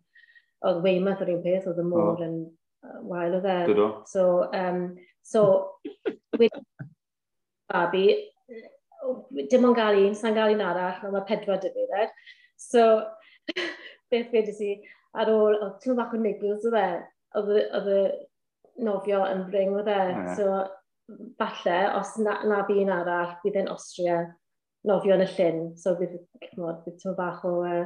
[0.70, 3.58] oedd Weymouth yr un peth, oedd y môr yn uh, wael o e.
[3.72, 3.90] dde.
[4.12, 4.86] So, um,
[5.26, 5.46] so
[6.38, 6.62] wedi
[7.74, 8.06] babi,
[9.50, 12.08] dim ond gael un, sa'n gael un arall, ond mae pedwar dy fi,
[12.60, 12.86] So,
[14.12, 14.74] beth wedi i,
[15.18, 16.90] ar ôl, oedd ti'n bach o niggles o dde,
[17.40, 18.02] oedd y
[18.84, 19.98] nofio yn bring o dde.
[20.10, 20.36] Yeah.
[20.36, 24.20] So, falle, os na, na bu un arall, bydd e'n Austria
[24.88, 25.64] nofio yn y llyn.
[25.80, 27.84] So, bydd, cymod, bydd tyn bach o uh,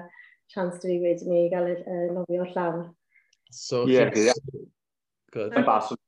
[0.54, 2.88] chance dwi wedi ni gael y uh, nofio llawn.
[3.54, 4.38] So, yeah, yeah.
[5.34, 5.56] Good.
[5.58, 6.02] Yn Barcelona,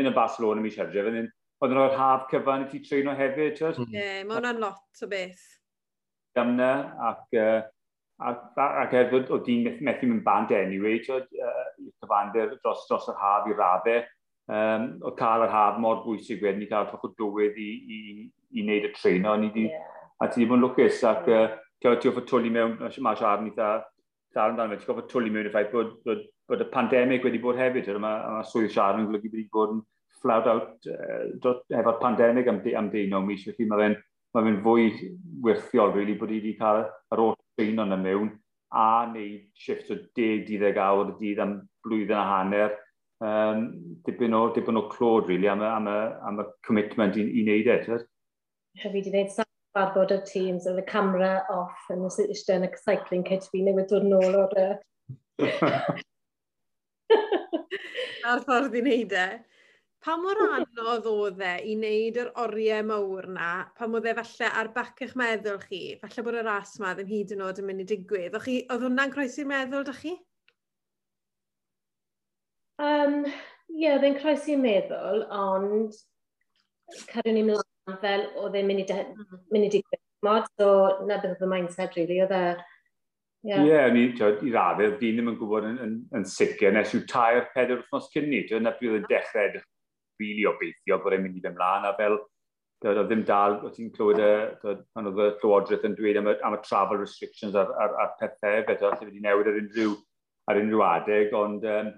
[0.00, 1.32] yn Barcelona mi siarad fan hyn.
[1.60, 3.90] Oedd yn haf cyfan i ti treino hefyd, ti'n hmm.
[3.92, 5.42] Ie, yeah, mae hwnna'n lot o beth.
[6.36, 6.70] Damna,
[7.10, 7.58] ac, uh,
[8.22, 11.66] ac, ac, ac er hefyd o dyn methu mynd band anyway, ti'n uh,
[12.00, 14.02] cyfandir dros, dros yr haf i raddau.
[14.50, 18.00] Um, o cael yr haf mor bwysig wedyn, i cael ffach o dywydd i, i,
[18.56, 19.28] i wneud y trein.
[19.42, 19.86] Ni di, yeah.
[20.20, 21.54] A ti wedi bod yn lwcus ac yeah.
[21.54, 23.70] uh, ti'n gofio twli mewn, mae Siarn ni dda,
[24.34, 27.60] dda amdano, ti'n gofio twli mewn y ffaith bod, bod, bod, y pandemig wedi bod
[27.60, 27.92] hefyd.
[28.02, 29.84] Mae ma swydd siarad yn golygu wedi bod yn
[30.20, 33.98] flawd out uh, efo'r pandemig am, am deunaw mis, felly mae fe'n
[34.36, 34.90] mae fwy
[35.42, 38.34] wirthiol, really, bod i wedi cael yr o'r treino yna mewn
[38.70, 41.56] a wneud shift o 10-12 awr y dydd am
[41.86, 42.76] blwyddyn a hanner.
[43.20, 43.66] Um,
[44.06, 47.44] dipyn, o, dipyn o clod, really, am y, am y, am y commitment i, i
[47.44, 47.98] wneud e.
[48.80, 52.68] fi wedi wneud sawl barfod y teams, oedd y camera off yn y eistedd yn
[52.68, 54.56] y cycling kit fi newid dod nôl o'r...
[58.24, 59.28] Na'r ffordd i wneud e
[60.04, 64.48] pa mor anodd oedd e i wneud yr oriau mawr na, pam oedd e falle
[64.62, 67.66] ar bac eich meddwl chi, falle bod y ras yma ddim hyd yn oed yn
[67.68, 68.36] mynd i digwydd.
[68.38, 70.14] O'ch chi, oedd hwnna'n croesi'r meddwl, da chi?
[72.80, 75.98] Um, Ie, yeah, oedd e'n croesi'r meddwl, ond
[77.10, 79.42] cariwn ni mlaen fel oedd e'n mynd i, hmm.
[79.52, 80.04] mynd i digwydd.
[80.24, 80.70] Mod, so
[81.08, 82.44] na beth oedd y mindset, really, oedd e...
[83.40, 83.66] Ie, yeah.
[83.68, 87.04] yeah, ni, tiod, i raddau, fi ddim yn gwybod yn, yn, yn sicr nes yw
[87.08, 89.68] tair, peder wrthnos cynni, tiod, na pryd oedd dechrau edrych
[90.20, 92.18] rili really obeithio bod e'n mynd i ddim mlaen, a fel,
[92.88, 96.36] oedd ddim dal, oedd ti'n clywed y, pan oedd y Llywodraeth yn dweud am y,
[96.46, 99.92] am y travel restrictions a'r, ar, ar pethau, beth oedd wedi newid ar unrhyw,
[100.48, 101.90] ar unrhyw adeg, ond um,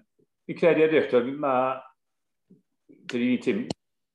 [0.48, 1.78] fi'n credu ar ddechrau, mae,
[3.12, 3.62] dyn ni Tim,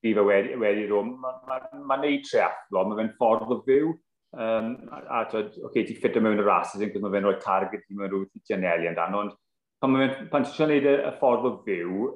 [0.04, 3.60] i fe wedi, wedi rhwm, mae'n ma, ma, ma neud treathlo, mae fe'n ffordd o
[3.66, 3.96] fyw,
[4.36, 7.88] um, a, a oce, okay, ti'n o mewn y rases, cos mae fe'n rhoi target
[7.88, 9.36] i mewn rhywbeth i ti anelu amdano, ond
[9.82, 9.96] pan,
[10.32, 12.10] pan ti'n siarad y, y ffordd o fyw,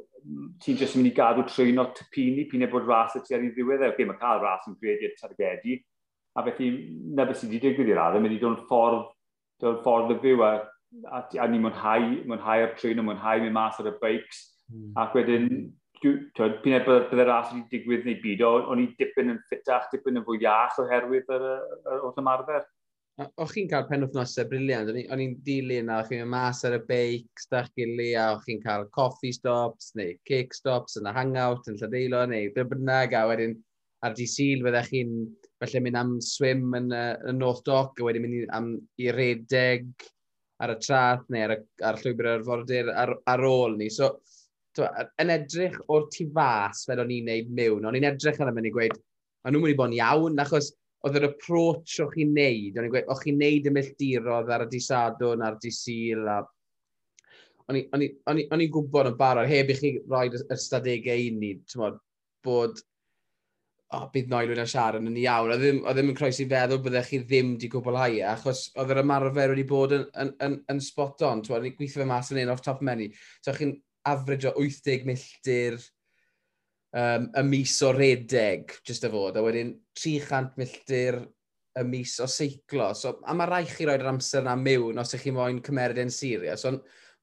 [0.62, 3.44] ti'n jyst yn mynd i gadw trwyno typini, pyn e bod ras y ti ar
[3.44, 3.90] ei ddiwedd e.
[3.92, 5.78] Okay, mae cael ras yn gredi i'r targedu,
[6.36, 6.70] a felly
[7.16, 9.06] na beth sydd wedi digwydd i'r adeg, mae wedi dod yn ffordd,
[9.62, 10.52] dod ffordd y fyw, a,
[11.10, 14.92] a, a ni mwynhau, mwynhau ar trwyno, mwynhau mynd mas ar y bikes, mm.
[15.02, 15.48] ac wedyn
[16.02, 20.22] twyd, bod eich byddai'r ras wedi digwydd neu byd, o'n i dipyn yn ffitach, dipyn
[20.22, 22.70] yn fwy iach oherwydd yr, yr, yr, yr, yr, yr, yr, yr, yr, yr,
[23.20, 27.26] O'ch chi'n cael penwthnosau briliant, o'n i'n dilyn a o'ch chi'n mas ar y beic,
[27.42, 31.76] stach gili a o'ch chi'n cael coffee stops neu cake stops yn y hangout yn
[31.76, 33.58] Lladeilo neu beth bynnag a wedyn
[34.08, 35.12] ar di syl fyddech chi'n
[35.60, 40.08] felly mynd am swim yn y, y North Dock a wedyn mynd am i redeg
[40.64, 43.92] ar y trath neu ar, y, ar llwybr yr fordir ar, ar ôl ni.
[43.92, 44.14] So,
[44.72, 44.88] to,
[45.20, 48.56] yn edrych o'r tu fas fel o'n i'n neud mewn, o'n i'n edrych ar y
[48.56, 48.96] mynd i gweud,
[49.44, 50.72] o'n nhw'n mynd i bod yn iawn achos
[51.02, 54.66] oedd yr approach o'ch chi'n neud, o'n i'n gweud, o'ch chi'n neud y milltirodd ar
[54.66, 56.40] y disadwn, ar y disil, a
[57.72, 61.52] o'n i'n gwybod yn barod, heb i chi roi y stadegau i ni,
[62.44, 62.80] bod,
[63.92, 67.22] oh, bydd Noel wedi'n siarad yn iawn, Oedd ddim, ddim yn croesi feddwl byddech chi
[67.22, 71.24] ddim wedi gwblhau, e, achos oedd yr ymarfer wedi bod yn, yn, yn, yn spot
[71.28, 73.10] on, ti'n ni'n gweithio fe mas yn un off top menu,
[73.44, 73.76] so chi'n
[74.10, 75.78] afryd o 80 milltir
[76.98, 81.20] um, y mis o redeg, jyst y fod, a wedyn 300 milltir
[81.74, 82.94] y mis o seiclo.
[82.94, 86.12] So, a mae rai chi roi'r amser yna mewn os ych chi moyn cymeryd yn
[86.12, 86.64] serious.
[86.64, 86.74] So,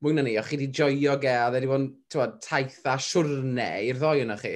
[0.04, 2.98] mwy na ni, o'ch chi wedi joio ge a dde wedi bod yn taith a
[3.04, 4.56] siwrne i'r ddoi yna chi?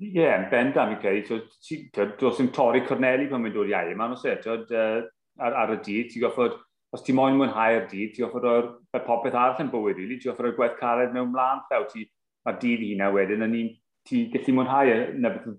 [0.00, 1.26] Ie, yeah, benda mi credu.
[1.28, 4.08] So, ti, does dim torri Corneli pan mae'n dod iau yma.
[4.16, 6.56] Os e, ar, ar, y dydd, ti'n goffod,
[6.96, 8.70] os ti moyn mwynhau'r dydd, ti'n goffod o'r
[9.04, 10.16] popeth arall yn bywyd, really.
[10.16, 11.84] ti'n goffod o'r gwaith cared mewn mlaen llaw.
[11.92, 12.06] Ti,
[12.48, 13.74] mae'r dydd hynna wedyn, a ni'n
[14.08, 15.50] ti'n gallu mwynhau na beth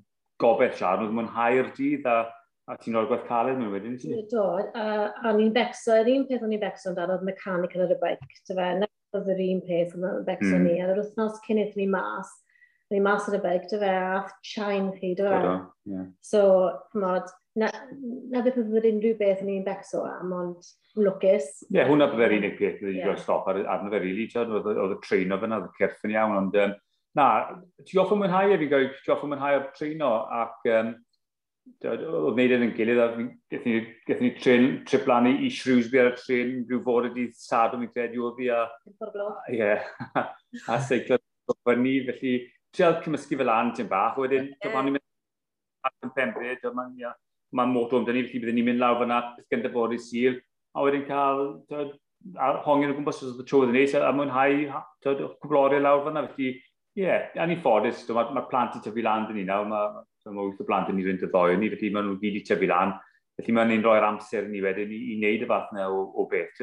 [0.42, 2.20] gobeith siarad, oedd mwynhau'r dydd a,
[2.72, 4.14] a ti'n rhoi'r gwaith caled mewn wedyn ti?
[4.32, 7.96] Do, a, a ni'n becso, yr un peth o'n i'n becso amdano, oedd mechanic ar
[7.96, 10.66] y beic, ty fe, na oedd yr un peth o'n i'n becso mm.
[10.68, 12.34] ni, a yr wythnos cyn ni mas,
[12.92, 14.22] ni mas ar y beic, ty fe, a
[14.54, 15.56] chain chi, dy fe.
[15.92, 16.06] Yeah.
[16.26, 16.44] So,
[16.94, 17.72] chymod, na,
[18.32, 21.50] na beth oedd yr unrhyw beth o'n i'n becso am, ond lwcus.
[21.68, 23.20] Ie, yeah, hwnna bydd yr unig peth wedi yeah.
[23.20, 26.38] stop ar, arno fe, rili, really, oedd y treino fyna, oedd y cyrff yn iawn,
[26.40, 26.78] ond um,
[27.18, 27.28] na,
[27.88, 28.60] ti offer mwynhau e?
[28.62, 30.94] Fi gael, ti offer mwynhau o'r treino ac um,
[31.88, 33.08] oedd wneud yn gilydd a
[33.52, 33.82] gaethon ni,
[34.22, 37.86] ni tren, trip lan i, i Shrewsbury ar y tren rhyw fod ydi sad o'n
[37.86, 38.64] i'n credu o fi a...
[39.54, 39.76] Ie,
[40.74, 41.20] a seiclo
[41.68, 42.36] fyny, felly
[42.76, 47.12] trial cymysgu fel an ti'n bach, wedyn dyma ni'n mynd at yn pembre, dyma'n ia,
[47.58, 50.40] mae'n motor am dynnu, felly byddwn ni'n mynd lawr fyna, beth gyda bod i sir,
[50.74, 51.44] a wedyn cael
[52.66, 54.68] hongen o gwmpas oedd y tro yn neis, a mwynhau
[55.04, 56.54] cwbloriau lawr fyna, felly
[57.00, 60.02] Ie, yeah, a ni'n ffodus, mae'r ma plant i tyfu lan dyn ni nawr, mae
[60.20, 62.42] so ma wyth o blant yn ni rwy'n dyddoio ni, felly maen nhw gyd i
[62.50, 62.92] tyfu lan.
[63.40, 66.26] Felly maen nhw'n rhoi'r amser ni wedyn i, i wneud y fath yna o, o
[66.32, 66.60] beth.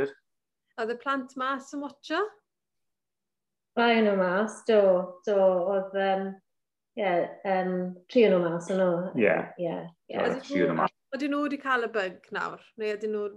[0.79, 2.21] Oedd y plant mas yn watcho?
[3.79, 4.81] Rai nhw mas, do.
[5.27, 5.39] do
[5.73, 6.29] oedd, um,
[6.99, 7.75] yeah, um,
[8.13, 8.91] tri nhw mas, yn o.
[9.19, 9.35] Ie.
[9.65, 9.79] Ie.
[10.13, 12.61] Oedd nhw wedi cael y bug nawr?
[12.77, 13.29] Neu ydyn nhw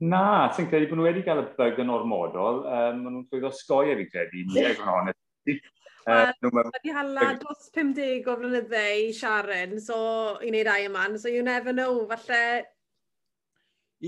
[0.00, 2.62] Na, ti'n credu bod nhw wedi cael y bug yn ormodol.
[2.64, 5.20] Um, maen nhw'n llwyddo sgoi ar ei credu, ni ag yn honest.
[6.08, 9.98] Wedi hala dros 50 o flynyddau i Sharon, so
[10.40, 12.64] i wneud ai yma, so you never know, falle...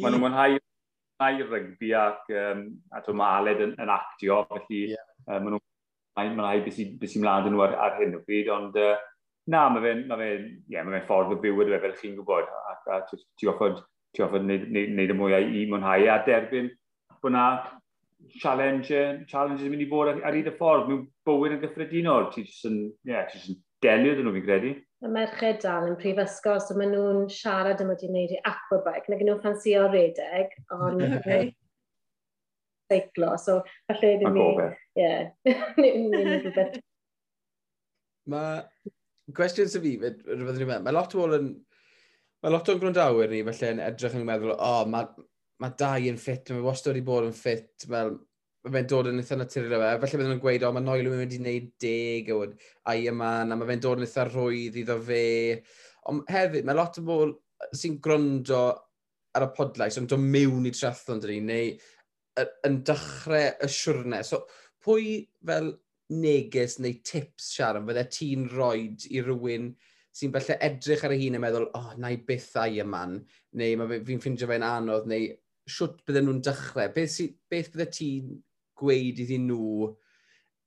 [0.01, 2.65] Maen nhw'n mwynhau mwynhau rygbi ac um,
[2.97, 5.07] a to mae Aled yn, yn actio, felly yeah.
[5.29, 8.81] uh, maen nhw'n mwynhau, beth sy'n sy mlaen nhw ar, ar hyn o bryd, ond
[8.81, 8.97] uh,
[9.53, 10.33] na, mae fe'n ma fe,
[10.73, 13.85] yeah, ma fe ffordd o bywyd e, fel chi'n gwybod, ac, a, a ti'n goffod
[14.13, 16.71] ti'n offer wneud, wneud, wneud y mwyau i mwynhau a derbyn
[17.23, 17.47] bod yna
[18.41, 22.29] challenge, challenges yn mynd i fod ar hyd y ffordd mewn bywyd yn gyffredinol.
[22.33, 24.73] Ti'n just yn, yeah, just yn delio dyn nhw fi'n credu.
[25.03, 29.11] Y merched dal yn prifysgol, so maen nhw'n siarad am wedi wneud i aquabike.
[29.11, 31.51] Nag nhw'n ffansi o redeg, ond okay.
[32.93, 34.49] seiclo, so falle ddim ni...
[35.03, 35.13] Ie.
[38.33, 38.63] Mae
[39.35, 41.53] Gwestiwn sy'n fi, rhywbeth ni'n meddwl, mae lot o bobl yn
[42.43, 45.09] mae lot o'n gwrandawyr ni felly yn edrych yn meddwl, o, oh, mae
[45.63, 48.17] ma dau yn ffit, mae wastad wedi bod yn ffit, fel,
[48.67, 51.15] mae fe'n dod yn eitha naturiol fe, felly bydden nhw'n gweud, o, mae Noel yn
[51.21, 52.41] mynd i wneud deg, o,
[52.91, 55.23] ai yma, a mae fe'n dod yn eitha rwydd iddo fe.
[56.11, 57.37] Ond hefyd, mae lot o bobl
[57.79, 58.65] sy'n gwrando
[59.39, 64.23] ar y podlais, ond dod mewn i triathlon dyn ni, neu yn dechrau y siwrne.
[64.27, 64.43] So,
[64.83, 65.71] pwy fel
[66.13, 69.73] neges neu tips, Sharon, fydde ti'n rhoi i rywun
[70.13, 73.17] sy'n falle edrych ar y hun yn meddwl, o, oh, na i bethau yma'n,
[73.61, 75.31] neu fi'n ffindio fe'n anodd, neu
[75.71, 78.33] siwt bydden nhw'n dechrau, beth, sy, beth bydde ti'n
[78.83, 79.91] gweud iddyn nhw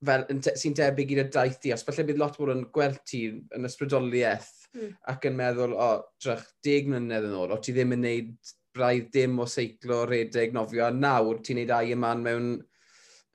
[0.06, 3.22] sy'n debyg i'r daith di, os falle bydd lot mor yn gweld ti
[3.56, 4.92] yn ysbrydoliaeth mm.
[5.14, 8.54] ac yn meddwl, o, oh, drach, deg mlynedd yn ôl, o ti ddim yn neud
[8.76, 12.52] braidd dim o seiclo, redeg, nofio, a nawr ti'n neud ai yma mewn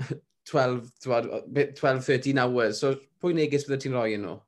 [0.50, 0.90] 12,
[1.78, 2.80] 13 hours.
[2.82, 4.38] So, pwy neges bydde ti'n rhoi yn nhw?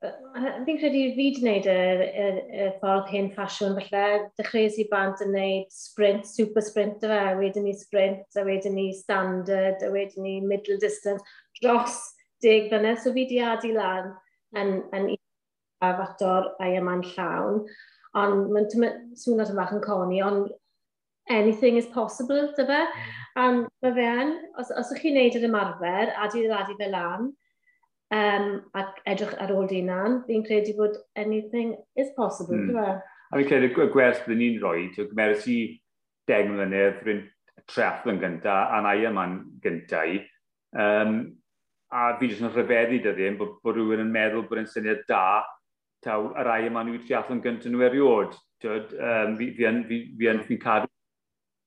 [0.00, 5.20] Fi'n credu fi wedi gwneud y, y, y ffordd hyn ffasiwn felly Dechreuais i bant
[5.20, 9.84] yn gwneud sprint, super sprint o fe, a wedyn ni sprint, a wedyn ni standard,
[9.84, 11.20] a wedyn ni middle distance,
[11.60, 11.98] dros
[12.40, 13.02] deg blynedd.
[13.02, 14.14] So fi wedi adi lan
[14.56, 15.10] yn, yn
[15.84, 17.60] a fator a yma'n llawn.
[18.16, 18.70] Ond mae'n
[19.20, 20.48] swnio tan bach yn coni, ond
[21.28, 22.80] anything is possible, dy fe.
[22.86, 23.20] Mm.
[23.40, 27.30] Um, mae fe yn, os, os ydych chi'n neud yr ymarfer, adu adi fe lan,
[28.14, 33.00] um, ac edrych ar ôl dynan, fi'n credu bod anything is possible, mm.
[33.30, 35.58] A fi'n credu y gwers byddwn ni'n rhoi, dwi'n gymeris i
[36.30, 37.22] deg mlynedd rhywun
[37.70, 40.18] treff yn gynta, a na i yma'n gynta i.
[40.74, 41.20] Um,
[41.94, 45.04] a fi jyst yn rhyfeddu dy ddim bod, bod rhywun yn meddwl bod yn syniad
[45.10, 45.42] da
[46.04, 48.34] taw yr ai yma nhw'n treff yn gynta nhw eriod.
[48.66, 50.90] Um, fi, fi, yn, fi, fi yn, cadw,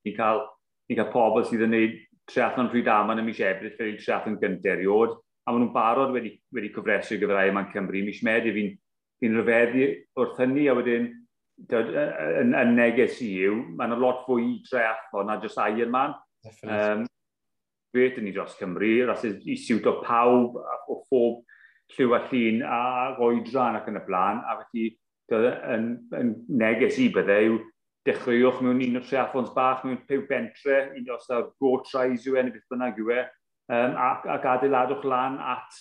[0.06, 0.44] ni'n cael,
[0.90, 4.28] ni cael pobl sydd yn gwneud treff yn rhyd aman ym mis Ebrill fel treff
[4.30, 8.04] yn gynta eriod a maen nhw'n barod wedi, wedi cyfresu gyfer ai yma'n Cymru.
[8.06, 8.72] Mis Medi fi'n
[9.20, 9.88] fi rhyfeddu
[10.20, 11.10] wrth hynny, a wedyn
[11.72, 16.06] yn, yn neges i yw, mae yna lot fwy i treathlon na jyst ai yma.
[16.68, 17.06] Um,
[17.94, 21.44] gret yn ni dros Cymru, rhasys i siwt o pawb o phob
[21.94, 22.82] lliw a llun a
[23.20, 24.90] goedran ac yn y blaen, a felly
[25.34, 25.86] yn,
[26.18, 27.62] yn neges i bydde yw
[28.08, 32.40] dechreuwch mewn un o treathlons bach, mewn pew bentre, un os da go tries yw
[32.40, 33.22] e, neu beth bynnag yw e,
[33.72, 35.80] um, ac, ac adeiladwch lan at,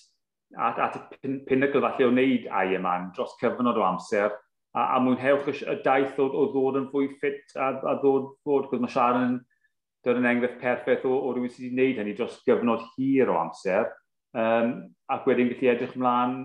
[0.59, 5.01] at, at y pin, pinnacle falle o wneud Ironman dros cyfnod o amser a, a
[5.01, 8.95] mwynhewch y daith o, o ddod yn fwy ffit a, a ddod fod, gwrs mae
[8.95, 9.37] Sharon yn
[10.07, 13.39] dod yn enghraifft perffaith o, o rhywun sydd wedi gwneud hynny dros gyfnod hir o
[13.41, 13.93] amser
[14.39, 14.75] um,
[15.13, 16.43] ac wedyn gallu edrych ymlaen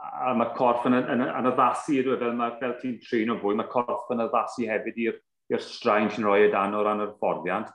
[0.00, 3.56] a mae corff yn, yn, yn addasu, e, fel, mae, fel ti'n trin o fwy,
[3.58, 7.68] mae corff yn addasu hefyd i'r straen sy'n rhoi y dan o ran yr fforddiant.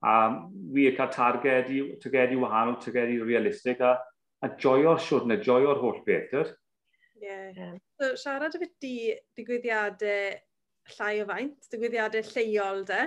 [0.00, 0.12] A
[0.72, 3.98] fi eich cael targed targedu, targedu wahanol, targedu realistig a,
[4.40, 6.54] a joio'r siwrna, joio'r holl beth.
[7.20, 7.26] Ie.
[7.26, 7.74] Yeah.
[8.00, 8.94] So, siarad y bit di
[9.36, 10.38] digwyddiadau
[10.96, 13.02] llai o faint, digwyddiadau lleol de.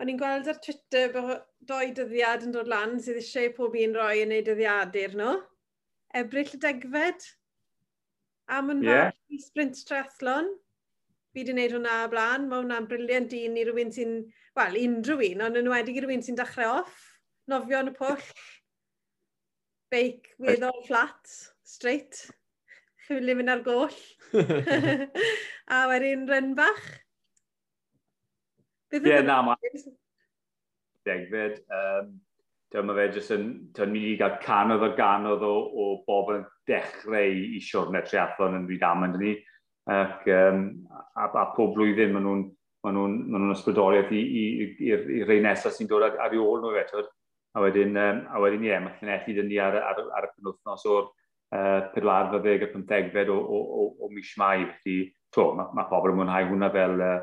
[0.00, 1.32] O'n i'n gweld ar Twitter bod
[1.68, 5.34] doi dyddiad yn dod lan sydd eisiau pob un roi yn ei dyddiadur nhw.
[6.22, 7.26] Ebrill y degfed.
[8.50, 9.10] Am yn yeah.
[9.10, 10.48] fath i sprint triathlon
[11.30, 14.16] fi wedi gwneud hwnna blaen, mae hwnna'n briliant un i rywun sy'n,
[14.58, 16.96] wel, unrhyw un, ond yn wedi i rywun sy'n dechrau off,
[17.50, 18.24] nofio yn y pwll,
[19.94, 22.24] beic, weddol, flat, straight,
[23.06, 24.00] chwilio mynd ar goll,
[25.74, 26.84] a wedyn ryn bach.
[28.90, 29.70] Ie, yeah, na, mae
[31.06, 31.62] degfed.
[31.70, 32.18] Um,
[32.70, 36.44] Dyma fe jyst yn, dyma ni wedi cael canodd o ganodd o, o bobl yn
[36.70, 39.32] dechrau i siwrne triathlon yn rhyd am ni
[39.90, 42.42] ac, um, a, a pob blwyddyn maen nhw'n
[42.84, 46.76] maen nhw'n ma nhw ysbrydoliaeth i'r rei nesaf sy'n dod ar, ar ei ôl nhw
[46.80, 47.04] eto.
[47.58, 50.84] A wedyn, um, a wedyn ie, mae Llanelli dyn ni ar, ar, ar y penwthnos
[50.86, 54.68] o'r uh, 40 a 15 o, o, o, o mis mai.
[54.70, 57.16] Felly, to, mae ma pobl yn mwynhau hwnna fel, uh,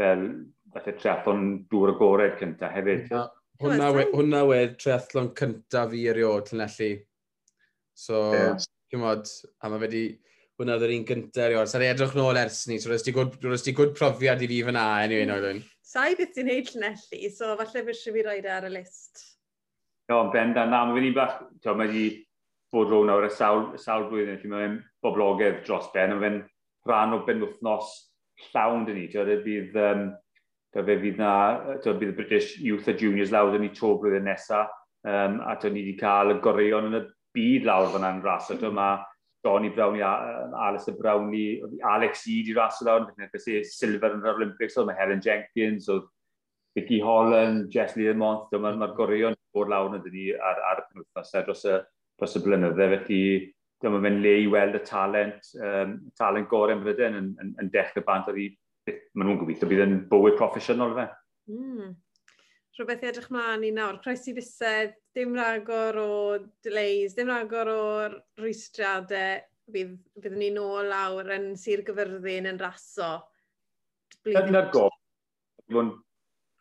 [0.00, 0.26] fel,
[0.74, 3.08] fel triathlon dŵr agored cyntaf hefyd.
[3.08, 3.24] Hwnna,
[3.64, 6.92] hwnna, we, hwnna wed triathlon cyntaf fi erioed, Llanelli.
[7.96, 8.68] So, yeah.
[8.92, 10.04] chi'n a mae wedi
[10.62, 11.70] hwnna oedd yr un gyntaf erioed.
[11.70, 15.38] Sa'n edrych nôl ers ni, so roes ti gwrdd profiad i fi fyna, anyway, no,
[15.42, 15.62] dwi'n.
[15.92, 19.26] Sa'i beth ti'n neud llnelli, so falle fy fi roed ar y list.
[20.10, 22.06] Jo, ben dan, na, mae'n un bach, ti'n mae wedi
[22.72, 26.40] bod rôl nawr y sawl, sawl blwyddyn, lle mae'n boblogedd dros ben, mae'n
[26.88, 27.92] rhan o ben wythnos
[28.48, 30.06] llawn dyn ni, ti'n bydd, um,
[30.72, 31.34] fe fydd na,
[31.84, 34.72] ti'n bydd y British Youth a Juniors lawr dyn ni to blwyddyn nesaf,
[35.04, 37.04] um, a ti'n ni wedi cael y goreion yn y
[37.36, 38.94] byd lawr fyna'n ras, a ti'n ma,
[39.42, 44.26] Donny Brown i Alistair Brown i, Alex E di ras o beth sy'n silver yn
[44.26, 46.06] yr Olympics, oedd mae Helen Jenkins, oedd
[46.76, 50.86] Vicky Holland, Jess Lee Mont, mae'r ma goreion o'r lawr yn ni ar, ar y
[50.88, 51.74] penwthnos e dros y,
[52.20, 53.24] dros y blynydde, felly
[53.82, 57.70] dyma fe'n le i weld y talent, um, talent gorau yn Brydain yn, yn, yn
[57.74, 58.48] dechrau bant oedd i,
[58.88, 61.08] maen nhw'n gobeithio bydd yn bywyd proffesiynol fe.
[61.50, 61.92] Mm.
[62.78, 63.98] Rhywbeth i edrych mlaen i nawr.
[64.04, 66.12] Croesi fusedd, dim ragor o
[66.64, 67.82] delays, dim ragor o
[68.40, 73.14] rwystriadau, bydd, byddwn ni nôl lawr yn Sir Gyfyrddin yn raso.
[74.26, 74.96] Dyna'r gof.
[75.72, 75.92] Fy'n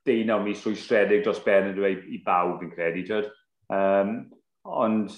[0.07, 3.23] deunaw mis rwystredig dros ben yn dweud i bawb yn credu.
[3.71, 4.13] Um,
[4.67, 5.15] ond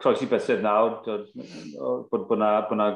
[0.00, 2.88] croesi bysedd nawr, bod yna bod na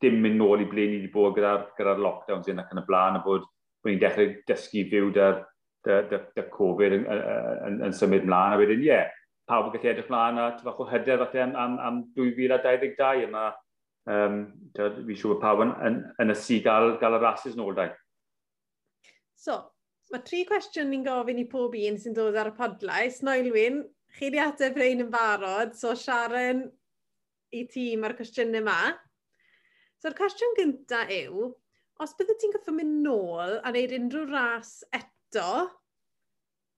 [0.00, 2.84] dim mynd nôl i ble ni wedi bod gyda'r gyda, lockdowns yn ac yn y
[2.88, 3.46] blaen, a bod,
[3.80, 5.40] bod ni'n dechrau dysgu fyw da'r
[5.86, 7.24] da, da, da Covid yn, yn,
[7.68, 9.08] yn, yn symud mlaen, a wedyn, ie, yeah,
[9.50, 13.50] pawb yn gallu edrych mlaen a bach o hyder falle am, am, am 2022 yma.
[14.10, 14.38] Um,
[14.74, 17.92] fi siŵr pawb yn, yn, yn y si gael, gael y rasis yn oldau.
[19.36, 19.58] So,
[20.12, 23.20] mae tri cwestiwn ni'n gofyn i pob un sy'n dod ar y podlais.
[23.26, 23.82] Noelwyn,
[24.16, 26.64] chi di ateb rhain yn barod, so Sharon,
[27.54, 28.78] i ti mae'r cwestiynau yma.
[30.00, 31.50] So'r cwestiwn gyntaf yw,
[32.00, 35.68] os bydde ti'n gyffo mynd nôl a wneud unrhyw ras eto,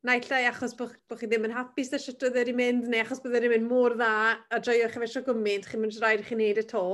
[0.07, 3.21] naillai achos bod, bod chi ddim yn hapus dy sut oedd wedi mynd, neu achos
[3.23, 4.15] bod wedi mynd mor dda
[4.51, 6.87] a joio chi fesio gwmynt, chi'n mynd rhaid i chi wneud y to.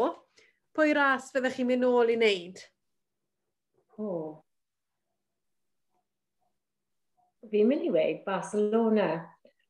[0.76, 2.60] Pwy ras fyddech chi'n mynd nôl i wneud?
[3.96, 4.04] O.
[4.04, 4.28] Oh.
[7.48, 9.08] Fi'n mynd i weid Barcelona,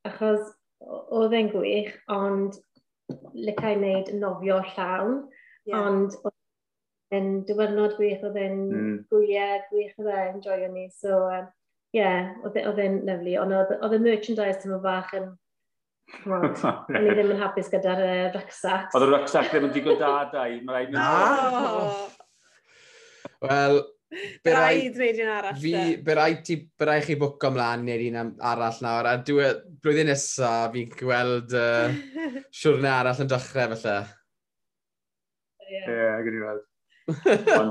[0.09, 0.51] achos
[1.15, 2.59] oedd e'n gwych, ond
[3.39, 5.21] lycau wneud nofio llawn,
[5.69, 5.85] yeah.
[5.85, 6.17] ond
[7.15, 8.97] yn diwyrnod gwych oedd e'n mm.
[9.13, 11.47] gwyau, gwych oedd e'n joio ni, so um,
[11.97, 15.29] yeah, e, oedd e'n lyflu, ond oedd y merchandise ddim bach yn...
[16.25, 18.95] O'n i ddim yn hapus gyda'r uh, rucksack.
[18.97, 20.97] Oedd y rucksack ddim yn digon da, rhaid Mae'n
[23.45, 25.59] Wel, Be raid wneud un arall.
[25.61, 29.09] Fi, be raid, ti, be raid chi bwc ymlaen wneud un arall nawr.
[29.11, 29.51] A dwi,
[29.85, 31.93] blwyddyn nesaf fi'n gweld uh,
[32.61, 33.99] siwrne arall yn dechrau felly.
[35.69, 35.91] Ie, yeah.
[35.93, 36.65] yeah, gyda'i weld.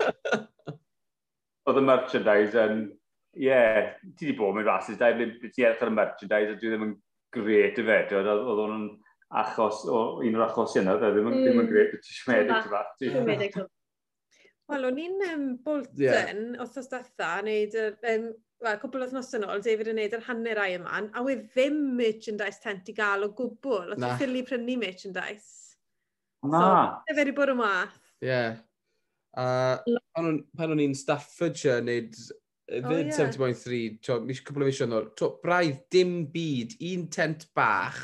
[1.67, 2.85] Oedd y merchandise yn
[3.39, 6.71] yeah, ti di bod mewn rhasys, da i ti edrych ar y merchandise, a dwi
[6.73, 6.93] ddim yn
[7.37, 8.87] gret y fe, oedd o'n
[9.43, 11.41] achos, o, un o'r achos yna, da ddim, mm.
[11.43, 13.65] ddim yn gret, ti eisiau medrych
[14.67, 16.33] Wel, o'n i'n um, Bolton, yeah.
[16.59, 17.75] os datha, neud,
[18.11, 18.25] um,
[18.65, 21.37] wel, cwbl o thnos yn ôl, David yn neud yr hanner ai yma, a we
[21.39, 25.77] ddim merchandise tent i gael o gwbl, oedd ti'n ffili prynu merchandise.
[26.43, 26.59] Na.
[26.59, 27.95] So, fe wedi bod yn wath.
[28.19, 28.27] Ie.
[28.27, 28.59] Yeah.
[29.37, 29.77] Uh,
[30.17, 32.19] pan o'n i'n Staffordshire, wneud
[32.67, 35.11] fyd 70.3, mis cwbl o fisio'n o'r,
[35.43, 38.01] braidd dim byd, un tent bach,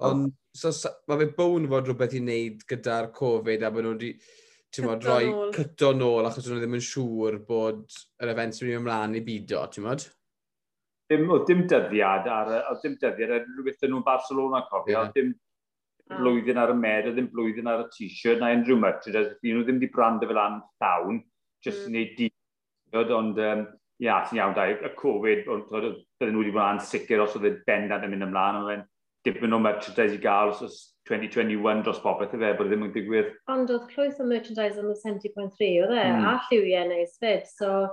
[0.00, 0.36] ond oh.
[0.56, 4.86] so, so, mae fe bown fod rhywbeth i wneud gyda'r Covid a bod nhw'n wedi
[4.86, 7.84] mod, rhoi cyto nôl achos nhw ddim yn siŵr bod
[8.22, 10.08] yr event sy'n mynd ymlaen i bido, ti'n modd?
[11.10, 15.14] Dim, o, dim dyddiad, ar, o, dim dyddiad, ar rhywbeth nhw'n Barcelona cofio, yeah.
[15.16, 15.34] dim
[16.16, 19.82] blwyddyn ar y med, o, ddim blwyddyn ar y t-shirt, na unrhyw'n merchandise, nhw ddim
[19.82, 21.24] wedi brand y fel an llawn,
[21.66, 21.90] jyst mm.
[21.90, 22.30] i wneud
[22.94, 23.66] ond um,
[24.00, 27.56] ia, ti'n iawn da, y Covid, bydden nhw wedi bod yn sicr os oedd y
[27.68, 28.86] bendant yn mynd ymlaen, ond fe'n
[29.26, 30.78] dipyn o merchandise i gael os oes
[31.10, 33.34] 2021 dros popeth fe, bod e ddim yn digwydd.
[33.52, 36.26] Ond oedd llwyth o merchandise am y 70.3, oedd e, mm.
[36.30, 37.90] a lliwiau neis fyd, so...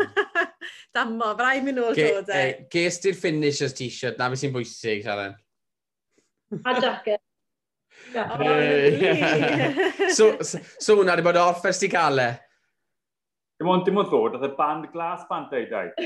[0.94, 2.40] Damo, braidd mynd ôl dod e.
[2.40, 5.36] Eh, ges ti'r finish o'r t-shirt, na beth sy'n bwysig, Sharon.
[6.64, 7.24] A jacket.
[8.10, 8.26] Oh,
[10.16, 12.26] so, so hwnna wedi bod off ers ti gael e?
[13.60, 15.88] Dim ond dim ond ddod, oedd y band glas band ei dau.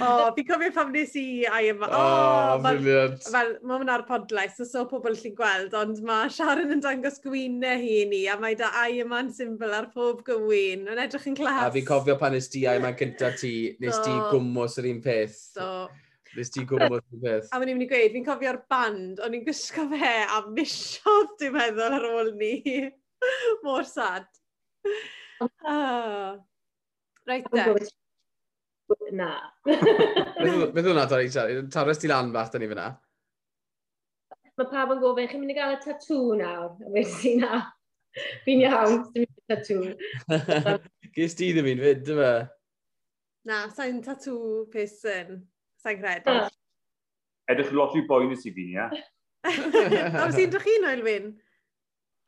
[0.00, 1.84] o, oh, fi'n cofio pam nes i ai yma.
[1.84, 3.20] O, oh, briliant.
[3.26, 7.20] Fel, mae hwnna ar podlais, so so pobl chi'n gweld, ond mae Sharon yn dangos
[7.20, 10.88] gwynau hi i ni, a mae da ai yma'n symbol ar pob gwyn.
[10.88, 11.60] Mae'n edrych yn clas.
[11.66, 13.54] A fi'n cofio pan nes di ai yma'n cynta ti,
[13.84, 15.38] nes di gwmwys yr un peth.
[15.58, 15.70] So,
[16.40, 17.52] Nes ti gwmwys yr un peth.
[17.52, 21.36] A mae'n i'n mynd i gweud, fi'n cofio'r band, o'n i'n gwisgo fe a misiodd,
[21.36, 22.54] dwi'n meddwl, ar ôl ni.
[23.66, 24.24] Mor sad
[25.66, 26.38] oh.
[27.28, 27.74] Right de.
[29.14, 29.34] Na.
[29.66, 31.28] Fydd hwnna, Tori,
[31.70, 32.86] torres ti lan bach, da ni fyna.
[34.58, 36.72] Mae pawb yn gofyn, chi'n mynd i gael y tatŵ nawr?
[36.84, 37.60] A wedi si na.
[38.46, 39.78] Fi'n iawn, dim mynd i tatŵ.
[41.16, 42.32] Gys ti ddim un fyd, dyma?
[43.48, 44.40] Na, sa'n tatŵ
[44.72, 45.38] person.
[45.80, 46.34] Sa'n credu.
[47.50, 48.90] Edrych lot i boen i ti fi'n ia.
[50.26, 51.30] Os i'n drach chi'n oelwyn?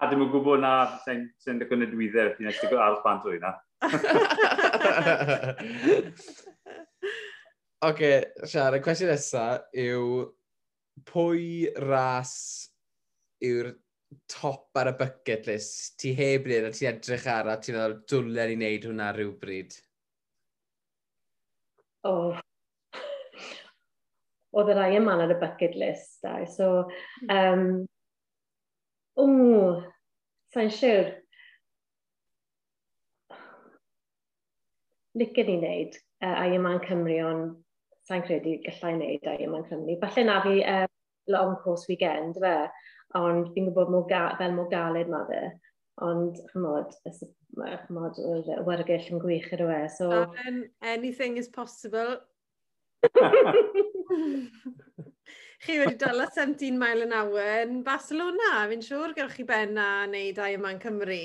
[0.03, 0.73] A dim yn gwybod na,
[1.05, 3.53] sy'n sy dygon y dwyddau, ti'n eisiau aros bant o'i na.
[7.87, 8.11] Oce,
[8.47, 10.03] Siar, y cwestiwn nesaf yw
[11.07, 12.35] pwy ras
[13.43, 13.73] yw'r
[14.31, 17.97] top ar y bucket list ti heb wneud a ti'n edrych ar a ti'n meddwl
[18.11, 19.73] dwlen i wneud hwnna rhywbryd?
[22.07, 22.13] O.
[22.13, 22.33] Oh.
[24.53, 26.19] Oedd yr rai yma ar y bucket list.
[26.27, 26.33] Da.
[26.51, 26.67] So,
[27.23, 27.31] hmm.
[27.33, 27.63] um,
[29.17, 29.25] o,
[30.53, 31.07] Sa'n siwr.
[35.17, 37.55] Licen i wneud uh, a yma yn Cymru, ond
[38.09, 39.97] sa'n credu gallai wneud a yma yn Cymru.
[40.03, 40.89] Falle na fi uh,
[41.33, 42.57] long course weekend, fe,
[43.17, 45.43] ond fi'n gwybod mw fel mo galed mae fe.
[46.05, 46.93] Ond, chymod,
[47.87, 49.81] chymod, y wargell yn gwych ar y we.
[49.97, 50.07] So...
[50.45, 52.21] Um, anything is possible.
[55.63, 58.65] chi wedi dala 17 mile an hour yn Barcelona.
[58.71, 61.23] Fi'n siŵr gewch chi ben a wneud ai yma yn Cymru.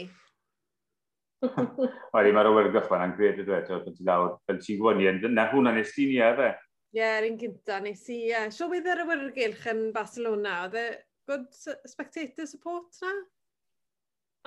[2.13, 5.31] Wedi, mae'r awyrgylch fan yn gred ydw eto, pan ti lawr, fel ti'n gwybod ni,
[5.33, 6.51] na hwnna nes ti ni efe.
[6.93, 8.19] Ie, yeah, un gynta nes i.
[8.29, 8.51] Yeah.
[8.53, 10.85] Sio bydd yr awyrgylch yn Barcelona, oedd e
[11.29, 11.49] good
[11.89, 13.15] spectator support na?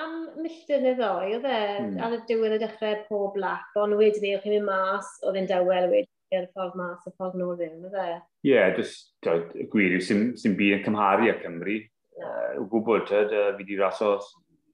[0.01, 1.99] am milltir neu ddoi, oedd e, mm.
[2.01, 5.37] ar y diwedd y dechrau pob lap, ond wedyn ni, o'ch chi'n mynd mas, oedd
[5.37, 8.19] e'n dawel wedyn i'r ffordd mas y ffordd nôl ddim, ydw e?
[8.45, 9.11] Ie, yeah, just,
[9.73, 11.81] gwir yw, sy'n byd yn cymharu â Cymru.
[12.21, 12.31] No.
[12.31, 14.15] Uh, gwybod, tyd, fi wedi raso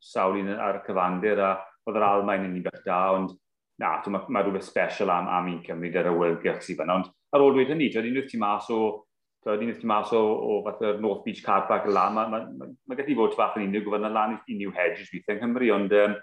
[0.02, 1.54] sawl un ar y cyfandir, a
[1.86, 2.12] oedd yr hmm.
[2.12, 3.34] Almain yn unbeth da, ond
[3.80, 7.44] na, mae ma rhywbeth special am, am un Cymru dy'r awyrgylch sydd fan, ond ar
[7.44, 8.80] ôl dweud hynny, tyd, unwaith ti mas o
[9.46, 12.30] Tyd, unwaith ti mas o, o fath o'r North Beach Car Park y lan, mae
[12.32, 15.36] ma, ma, ma, gallu fod fath yn unig unrhyw gofyn lan i New Hedges weithiau
[15.36, 16.16] yng Nghymru, ond um,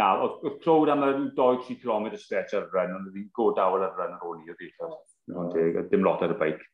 [0.00, 3.52] Na, oedd clywed am y 2-3 km stretch ar y rhan, ond oedd hi'n go
[3.54, 4.96] dawel ar y rhan ar ôl i o'r eithaf.
[5.38, 5.58] Ond
[5.92, 6.64] dim lot ar y beic.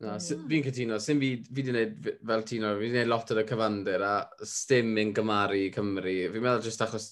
[0.00, 3.44] Na, fi'n cytuno, sy'n fi wedi gwneud fel tino, fi wedi gwneud lot ar y
[3.48, 4.12] cyfandir a
[4.48, 6.14] stym yn gymaru Cymru.
[6.32, 7.08] Fi'n meddwl jyst achos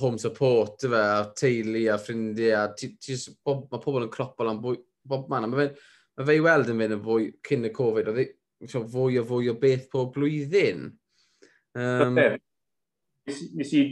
[0.00, 4.50] home support, fe, a teulu a ffrindiau, a ti, ti bob, mae pobl yn cropol
[4.50, 5.46] am bwy, bob man.
[5.50, 9.20] Mae fe, ma fe i weld yn fynd yn fwy cyn y Covid, oedd fwy
[9.22, 10.88] o fwy o beth pob blwyddyn.
[11.74, 12.18] Um,
[13.24, 13.84] Nes i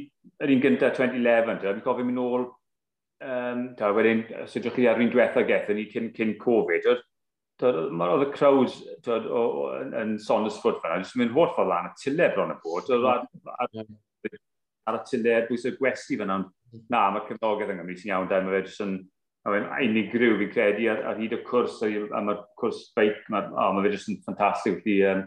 [0.45, 2.45] yr un gyntaf 2011, ta, fi'n cofio mynd nôl,
[3.25, 6.91] um, ta, wedyn, os ydych chi ar un diwethaf gethon ni cyn, cyn Covid,
[7.63, 12.27] Mae'r oedd y crowds yn son ysfwrdd fan'na, jyst mynd holl ffordd lan, y tyle
[12.35, 12.89] bron y bod,
[14.91, 16.41] ar y tyle, bwys y gwesti fan'na,
[16.91, 18.97] na, mae cyfnogaeth yng Nghymru sy'n iawn, da, mae fe jyst yn
[19.47, 21.91] mae'n unigryw fi'n credu ar, ar hyd y cwrs a,
[22.25, 24.83] mae'r cwrs beic, mae, oh, mae fe jyst yn ffantastig.
[24.87, 25.25] Ie, um,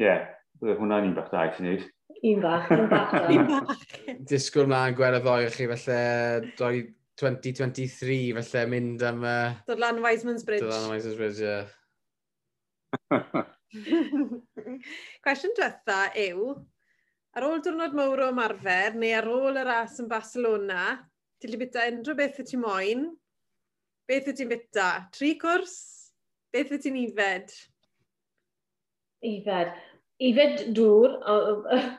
[0.00, 0.30] yeah,
[0.64, 1.86] hwnna'n un bach da i ti'n neud.
[2.22, 3.12] Un bach, un bach.
[3.32, 3.84] un bach.
[4.28, 6.80] Disgwyl mlaen y ddoi chi, felly
[7.20, 9.24] 2023, felly mynd am...
[9.24, 10.64] Uh, Dod lan Wiseman's Bridge.
[10.66, 11.60] Dod lan Wiseman's Bridge, ie.
[15.24, 16.50] Cwestiwn diwetha yw,
[17.38, 20.82] ar ôl diwrnod mawr o ymarfer, neu ar ôl y ras yn Barcelona,
[21.40, 23.06] ti'n bita unrhyw beth y ti moyn,
[24.10, 24.90] beth y ti'n bita?
[25.16, 25.76] Tri cwrs?
[26.52, 27.48] Beth y ti'n ifed?
[29.30, 29.72] Ifed
[30.20, 31.14] i fed dŵr,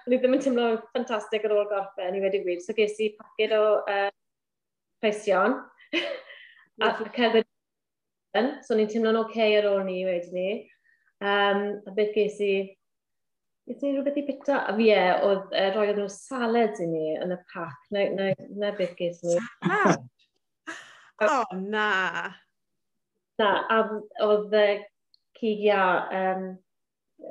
[0.10, 2.60] ni ddim yn teimlo ffantastig ar ôl gorffen, i wedi gwir.
[2.62, 4.10] So ges i paced o uh,
[5.02, 5.58] preision,
[6.86, 7.48] a cerdded
[8.38, 10.52] yn, so ni'n teimlo'n oce okay ar ôl ni wedyn ni.
[11.22, 12.54] Um, a beth ges i,
[13.70, 14.62] ges i rhywbeth i bita?
[14.70, 18.32] A fi e, oedd uh, roi nhw salad i ni yn y pac, na, na,
[18.62, 19.38] na beth ges i.
[19.66, 20.08] Salad?
[21.22, 21.90] O, na.
[23.42, 23.78] Na, a
[24.26, 24.82] oedd uh,
[25.38, 25.82] cigia
[26.18, 26.52] um,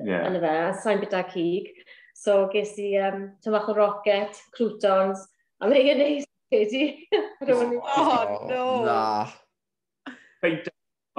[0.05, 0.26] yeah.
[0.28, 1.70] yn y fe, a sa'n byta cig.
[2.16, 5.22] So ges i um, tymach o rocket, croutons,
[5.61, 7.07] a mae gen neis, Katie.
[7.49, 8.64] oh, no!
[8.84, 9.01] Na.
[10.43, 10.68] Peint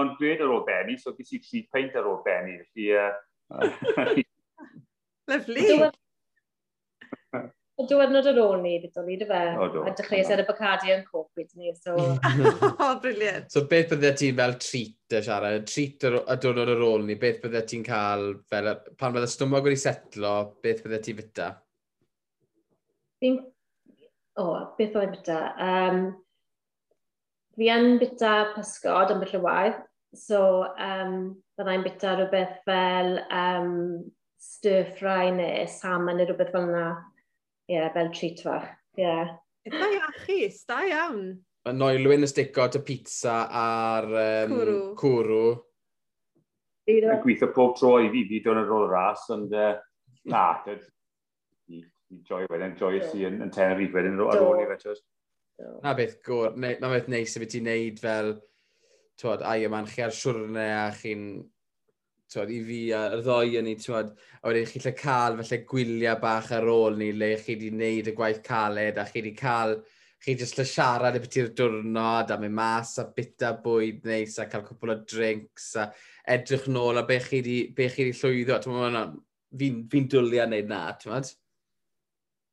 [0.01, 2.59] o'n dweud ar ôl Benny, so ges i tri peint ar ôl Benny.
[2.73, 4.21] Felly, uh,
[5.31, 5.91] Lyfli!
[7.81, 9.41] Y diwrnod ar ôl ni, beth o'n i, dy fe?
[9.57, 11.95] A dechreuais ar y bacardi yn cwp byd ni, so...
[12.85, 13.47] o, briliant.
[13.53, 17.41] So beth bydde ti'n fel treat y siarad, treat y diwrnod ar ôl ni, beth
[17.43, 21.51] bydde ti'n cael, fel, pan bydde stwmog wedi setlo, beth bydde ti'n fita?
[23.23, 23.39] Fi'n...
[24.39, 25.39] O, oh, beth oedd fita?
[25.61, 26.03] Um,
[27.57, 29.81] fi yn bita pysgod am y waith.
[30.11, 33.75] so um, byddai'n bita rhywbeth fel um,
[34.41, 36.87] stir fry neu salmon neu rhywbeth fel yna
[37.71, 38.67] yeah, fel treat fach.
[38.99, 39.37] Yeah.
[39.71, 41.25] Da iachus, da iawn.
[41.65, 44.77] Mae Noelwyn y stico y pizza a'r um, cwrw.
[44.97, 45.43] cwrw.
[46.89, 49.75] Dwi'n gweithio pob tro i fi, fi dod yn rôl ras, ond uh,
[50.33, 50.45] na,
[52.11, 54.95] enjoy wedyn, enjoy si yn, yn Tenerife wedyn ar ôl i fe.
[55.85, 58.33] Na beth gwr, na beth neis y fi ti'n neud fel,
[59.21, 61.27] twod, ai yma'n chi ar siwrne a chi'n
[62.31, 64.11] twad, i fi a'r ddoi yn ni, twad,
[64.41, 68.11] a wedyn chi lle cael felly gwyliau bach ar ôl ni, le chi wedi wneud
[68.11, 69.75] y gwaith caled, a chi wedi cael,
[70.21, 74.47] chi jyst le siarad y beti'r diwrnod, a mynd mas, a bita bwyd neis, a
[74.51, 75.89] cael cwpl o drinks, a
[76.35, 77.59] edrych nôl, a be chi wedi,
[78.21, 78.61] llwyddo.
[78.63, 79.17] Fi'n
[79.59, 81.33] fi, fi dwlu a wneud na, twad?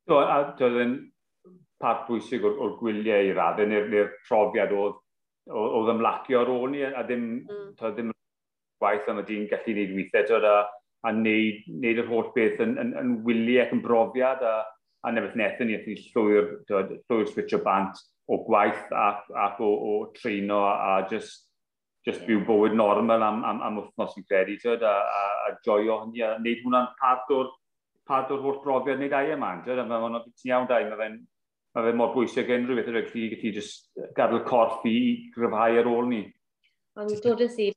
[0.08, 0.96] Do, a dwi'n
[1.78, 5.04] part bwysig o'r, or gwyliau i raddau, neu'r profiad oedd
[5.48, 7.68] oedd ymlacio ar ôl ni, a ddim, mm.
[7.78, 8.10] ddim
[8.84, 10.56] waith ond ydy'n gallu gwneud weithiau dod a,
[11.06, 14.54] a wneud, wneud yr holl beth yn, yn, yn wyliau ac yn brofiad a,
[15.06, 19.68] a nefydd nethon ni eithaf llwyr, llwyr switch o bant o gwaith ac, ac o,
[19.68, 21.46] o treino a, a just,
[22.06, 26.02] just byw bywyd normal am, am, am wythnos i credu dod a, a, a joio
[26.04, 27.50] hynny a wneud hwnna'n part o'r
[28.08, 29.58] part o'r holl brofiad wneud ai yma.
[29.66, 31.18] Dod, a mae hwnna'n iawn dau, mae fe'n
[31.76, 34.98] ma fe mor bwysig unrhyw beth ydych chi gallu just gadw corff i
[35.34, 36.22] gryfhau ar ôl ni.
[36.98, 37.76] Ond dod yn sydd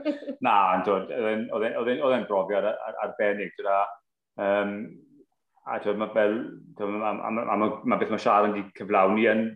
[0.46, 0.56] na,
[0.86, 1.12] oedd
[1.90, 2.68] e'n brofiad
[3.04, 3.54] arbennig.
[3.58, 3.78] Dyna,
[4.46, 4.74] um,
[5.66, 6.36] a mae fel,
[6.78, 9.48] mae beth mae Siarad wedi cyflawni yn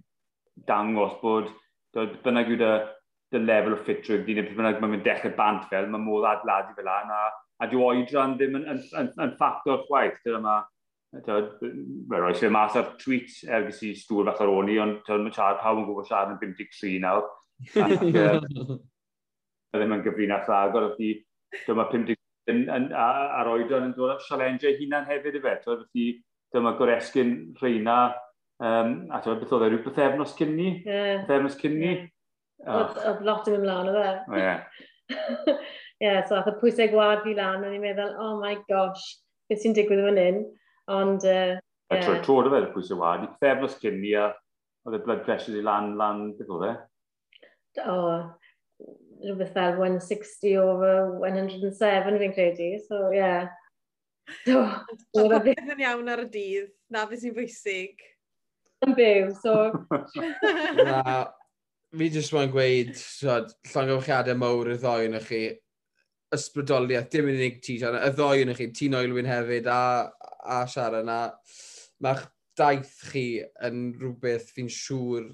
[0.68, 1.52] dangos bod
[1.94, 6.26] bynnag yw dy lefel o ffitrwydd, dyna beth bynnag mae'n dechrau bant fel, mae modd
[6.32, 7.30] adladu fel yna, a,
[7.62, 10.18] a dyw oedran ddim yn, yn, yn, yn ffactor chwaith.
[10.26, 10.68] Dyna mae,
[11.11, 15.34] Wel, oes fe mas ar tweet er gysi stŵr fath ar o'n i, ond mae
[15.34, 17.26] siarad pawb yn gwybod siarad yn 53 nawr.
[19.70, 20.90] a ddim yn gyfrinach dda agor.
[20.96, 21.12] Felly,
[21.66, 22.18] dyma 50
[22.50, 25.56] ar oedon yn dod at sialenge hunan hefyd i fe.
[25.66, 26.08] Felly,
[26.54, 27.98] dyma goresgyn rheina,
[28.62, 31.22] um, a dyma beth oedd e, rhyw bythefnos cynni, yeah.
[31.22, 31.94] bythefnos cyn ni.
[32.66, 34.08] Oedd lot yn ymlaen o fe.
[34.26, 34.54] O, ie.
[36.00, 39.04] Ie, so oedd y pwysau gwad fi lan, o'n i'n meddwl, oh my gosh,
[39.50, 40.44] beth sy'n digwydd fan hyn.
[40.90, 41.58] Ond, uh,
[41.90, 42.04] A yeah.
[42.06, 44.30] trwy'r tro fe, pwysau gwad, i thefnos cyn ni, a
[44.86, 46.74] oedd y blood pressure i lan, lan, beth oedd e?
[47.84, 47.96] O,
[49.22, 53.18] rhywbeth fel 160 over 107 fi'n credu, so ie.
[53.18, 53.50] Yeah.
[54.44, 54.62] So,
[55.16, 58.04] popeth yn iawn ar y dydd, na beth sy'n bwysig.
[58.86, 59.54] Yn byw, so...
[60.86, 61.00] na,
[61.96, 63.40] fi jyst mae'n gweud, so,
[63.72, 65.42] llongyfachiadau mawr y ddoi yn chi,
[66.36, 69.82] ysbrydoliaeth, dim yn unig ti, Sian, y ddoi yn chi, ti'n oelwyn hefyd a,
[70.46, 71.20] a Siaran, a
[72.04, 72.24] mae'ch
[72.60, 73.26] daith chi
[73.66, 75.26] yn rhywbeth fi'n siŵr,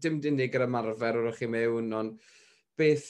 [0.00, 2.30] dim dynig yr ymarfer o'r chi mewn, ond
[2.78, 3.08] beth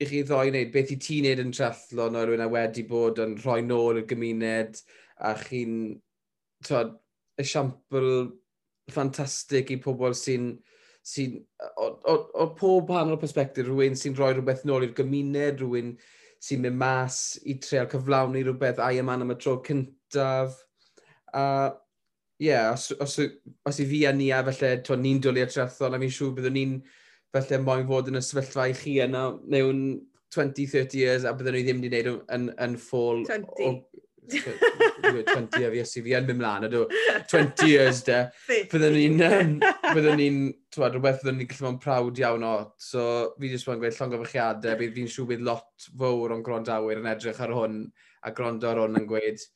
[0.00, 3.20] i chi ddoi wneud, beth i ti'n wneud yn triathlon o'r rhywun a wedi bod
[3.24, 4.80] yn rhoi nôl y gymuned
[5.24, 5.76] a chi'n
[7.40, 8.10] esiampl
[8.92, 10.50] ffantastig i pobl sy'n
[11.06, 11.38] sy'n,
[11.78, 15.92] o, o, o pob pan o'r perspektif, rhywun sy'n rhoi rhywbeth nôl i'r gymuned, rhywun
[16.42, 20.58] sy'n mynd mas i treol cyflawni rhywbeth a yma am y tro cyntaf.
[21.32, 21.44] A
[22.36, 23.16] ie, yeah, os, os,
[23.64, 26.58] os, i fi a ni a felly, ni'n dwlu a triathlon, a fi'n siŵr byddwn
[26.58, 26.74] ni'n
[27.36, 29.84] felly moyn fod yn y sefyllfa i chi yna mewn
[30.34, 33.22] 20-30 years a byddwn nhw ddim wedi gwneud yn, yn ffôl...
[33.28, 33.62] 20.
[33.68, 33.76] O,
[34.26, 36.82] 20 a fi ysgu fi yn mynd mlaen, ydw,
[37.30, 38.18] 20 years de.
[38.72, 40.40] Byddwn ni'n, byddwn ni'n,
[40.74, 42.54] twad, rhywbeth byddwn ni'n gallu fo'n prawd iawn o.
[42.82, 43.06] So,
[43.38, 47.42] fi jyst yn gweud llongyfrchiadau, bydd fi'n siŵr bydd lot fawr o'n grondawyr yn edrych
[47.46, 47.84] ar hwn,
[48.26, 49.46] a grondo ar hwn yn gweud,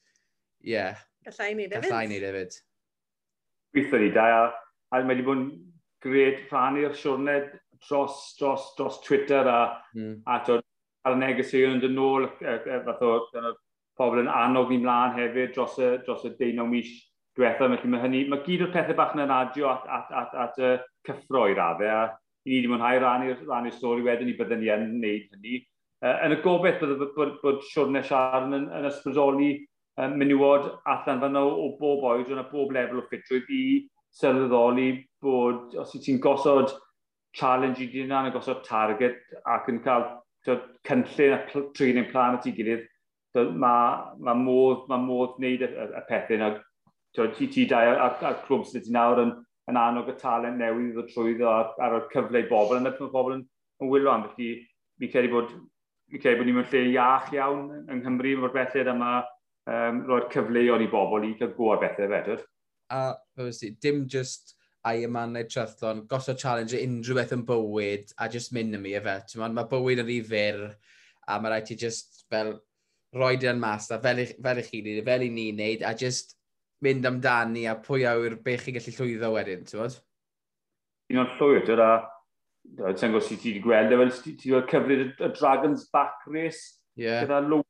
[0.63, 0.77] ie.
[0.77, 1.91] Yeah, Gallai ni defyd.
[1.91, 2.55] Gallai ni defyd.
[3.75, 4.29] Gweithio ni da,
[4.91, 5.51] a mae wedi bod yn
[6.05, 7.51] gred rhan i'r siwrned
[7.89, 9.61] dros, dros, dros Twitter a,
[9.97, 10.23] mm.
[10.27, 10.41] a
[11.09, 13.13] ar y negeseuon yn dyn nôl, fath o
[14.01, 16.91] pobl yn annog ni mlaen hefyd dros y, dros y deunaw mis
[17.37, 17.73] diwethaf.
[17.77, 20.75] Felly mae hynny, mae gyd o'r pethau bach yn adio at, at, at, at y
[21.09, 21.89] cyffro i raddau.
[21.89, 22.03] A
[22.47, 25.59] i ni wedi mwynhau rannu'r rannu stori wedyn ni byddwn ni yn wneud hynny.
[26.01, 29.51] Uh, yn y gobeith bod, bod, bod, bod siwrnau Siarn yn, yn ysbrydoli
[30.01, 33.65] um, menywod allan fan o, o bob oed yn bob lefel o ffitrwydd i
[34.17, 34.89] sylweddoli
[35.21, 36.73] bod os ti'n gosod
[37.37, 40.07] challenge i di yna, yn gosod target ac yn cael
[40.47, 41.41] tyd, cynllun a
[41.77, 42.87] trin ein plan at ei gilydd,
[43.35, 43.53] mae
[44.19, 46.51] ma, modd, ma modd wneud y, y, y pethau yna.
[47.17, 49.33] Ti, ti dau a'r clwb sydd ti nawr yn,
[49.71, 53.11] yn annog y talent newydd ddod trwyddo ar, ar y cyfle i bobl, yna mae
[53.13, 53.45] pobl yn,
[53.83, 54.29] yn wylo am.
[54.31, 54.53] Felly,
[55.03, 55.53] mi credu bod,
[56.11, 60.31] mi credu bod ni mewn lle iach iawn yng Nghymru, mae'r bethau yma um, roi'r
[60.33, 62.47] cyfleoedd i bobl i cael gwybod bethau fedr.
[62.91, 63.03] A,
[63.39, 63.53] fel
[63.83, 68.55] dim just a i Ironman neu triathlon, gosod challenge unrhyw beth yn bywyd a just
[68.57, 69.17] mynd am i efe.
[69.41, 70.61] Mae ma bywyd yn rhy fyr
[71.29, 72.55] a mae rhaid ti just fel
[73.21, 76.37] roi dyn mas a fel, fel i chi wneud, fel i ni wneud a just
[76.85, 79.99] mynd amdani a pwy awr beth chi'n gallu llwyddo wedyn, ti'n bod?
[81.13, 81.99] Un o'r llwyd, a e,
[82.79, 86.25] e, ti'n gwybod sydd ti wedi gweld, e, fel ti wedi cyfrif y Dragon's Back
[86.31, 87.27] Race, yeah.
[87.27, 87.67] gyda lwy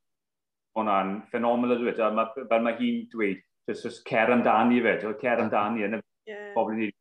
[0.77, 1.97] hwnna'n ffenomenal ydw i,
[2.53, 6.01] fel mae hi'n dweud, just cer amdani fe, cer amdani yn y
[6.55, 6.91] bobl ni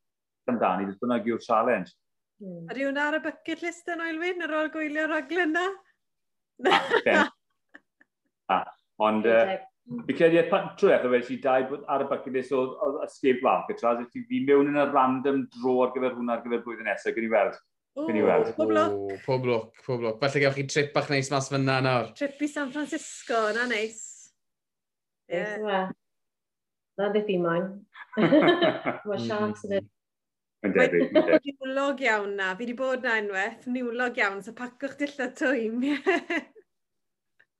[0.51, 1.95] amdani, beth bynnag yw'r challenge.
[2.41, 2.67] Mm.
[2.73, 5.67] Ydy hwnna ar y bucket list yn oelwyn ar ôl gwylio raglen na?
[6.71, 7.27] ah,
[8.57, 8.69] ah
[9.01, 9.27] ond,
[10.07, 10.45] fi credu,
[10.81, 14.73] trwy eithaf wedi dau bod ar y bucket list oedd escape from Alcatraz, fi mewn
[14.73, 17.59] yn y random dro ar gyfer hwnna ar gyfer blwyddyn nesaf, gen i weld.
[17.99, 18.53] Gyn i weld.
[18.57, 19.17] Pob lwc.
[19.27, 20.19] Pob lwc, pob lwc.
[20.23, 22.13] Felly gewch chi trip bach neis mas fyna nawr.
[22.19, 24.03] Trip i San Francisco, na neis.
[25.31, 25.43] Ie.
[25.65, 27.73] Na, ddeth i moyn.
[28.21, 29.75] Mae siarad mm.
[29.79, 29.89] yn
[30.61, 31.15] Mae'n debyg.
[31.47, 32.51] niwlog iawn na.
[32.53, 35.81] Fi wedi bod na unwaith, niwlog iawn, so pacwch dillad twym.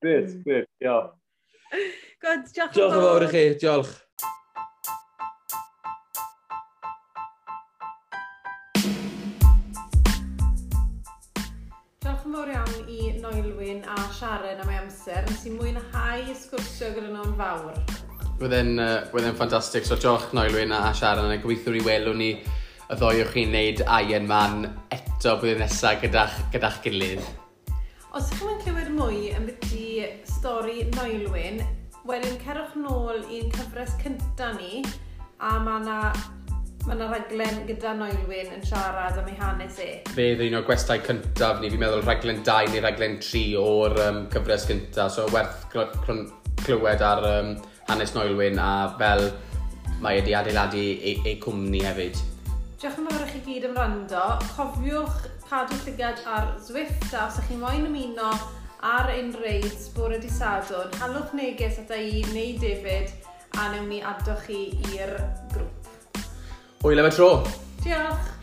[0.05, 1.15] Bit, bit, diolch.
[2.21, 2.93] God, diolch yn fawr.
[2.93, 3.95] Diolch yn fawr i chi, diolch.
[12.05, 15.25] Diolch yn fawr iawn i Noelwyn a Sharon am ei amser.
[15.33, 17.83] Nes i mwynhau sgwrsio gyda nhw'n fawr.
[18.45, 22.35] Wydden, uh, ffantastig, so diolch Noelwyn a Sharon gobeithio i welwn ni
[22.91, 27.23] y ddoi o'ch chi'n neud Iron Man eto blwyddyn nesaf gyda'ch gyda gilydd.
[28.11, 31.63] Os ydych chi'n clywed mwy yn byddu stori Noelwyn,
[32.09, 34.83] wedyn cerwch nôl i'n cyfres cynta ni
[35.39, 35.99] a mae yna
[36.87, 39.89] Mae yna raglen gyda Noelwyn yn siarad am ei hanes e.
[40.15, 44.23] Fe ddyn nhw'r gwestai cyntaf ni, fi'n meddwl raglen 2 neu raglen 3 o'r um,
[44.33, 45.13] cyfres cyntaf.
[45.13, 45.69] so werth
[46.65, 47.53] clywed ar um,
[47.91, 49.27] hanes Noelwyn a fel
[50.01, 52.17] mae wedi adeiladu ei, ei cwmni hefyd.
[52.81, 54.21] Diolch yn fawr i chi gyd am rando.
[54.55, 58.31] Cofiwch cadw llygad ar Zwift a os ydych chi moyn ymuno
[58.93, 63.13] ar ein reid bore di sadwn, halwch neges ata i neu David
[63.61, 64.63] a newn ni adwch chi
[64.95, 65.13] i'r
[65.53, 65.93] grŵp.
[66.81, 67.33] Hwyl am y tro!
[67.85, 68.40] Diolch!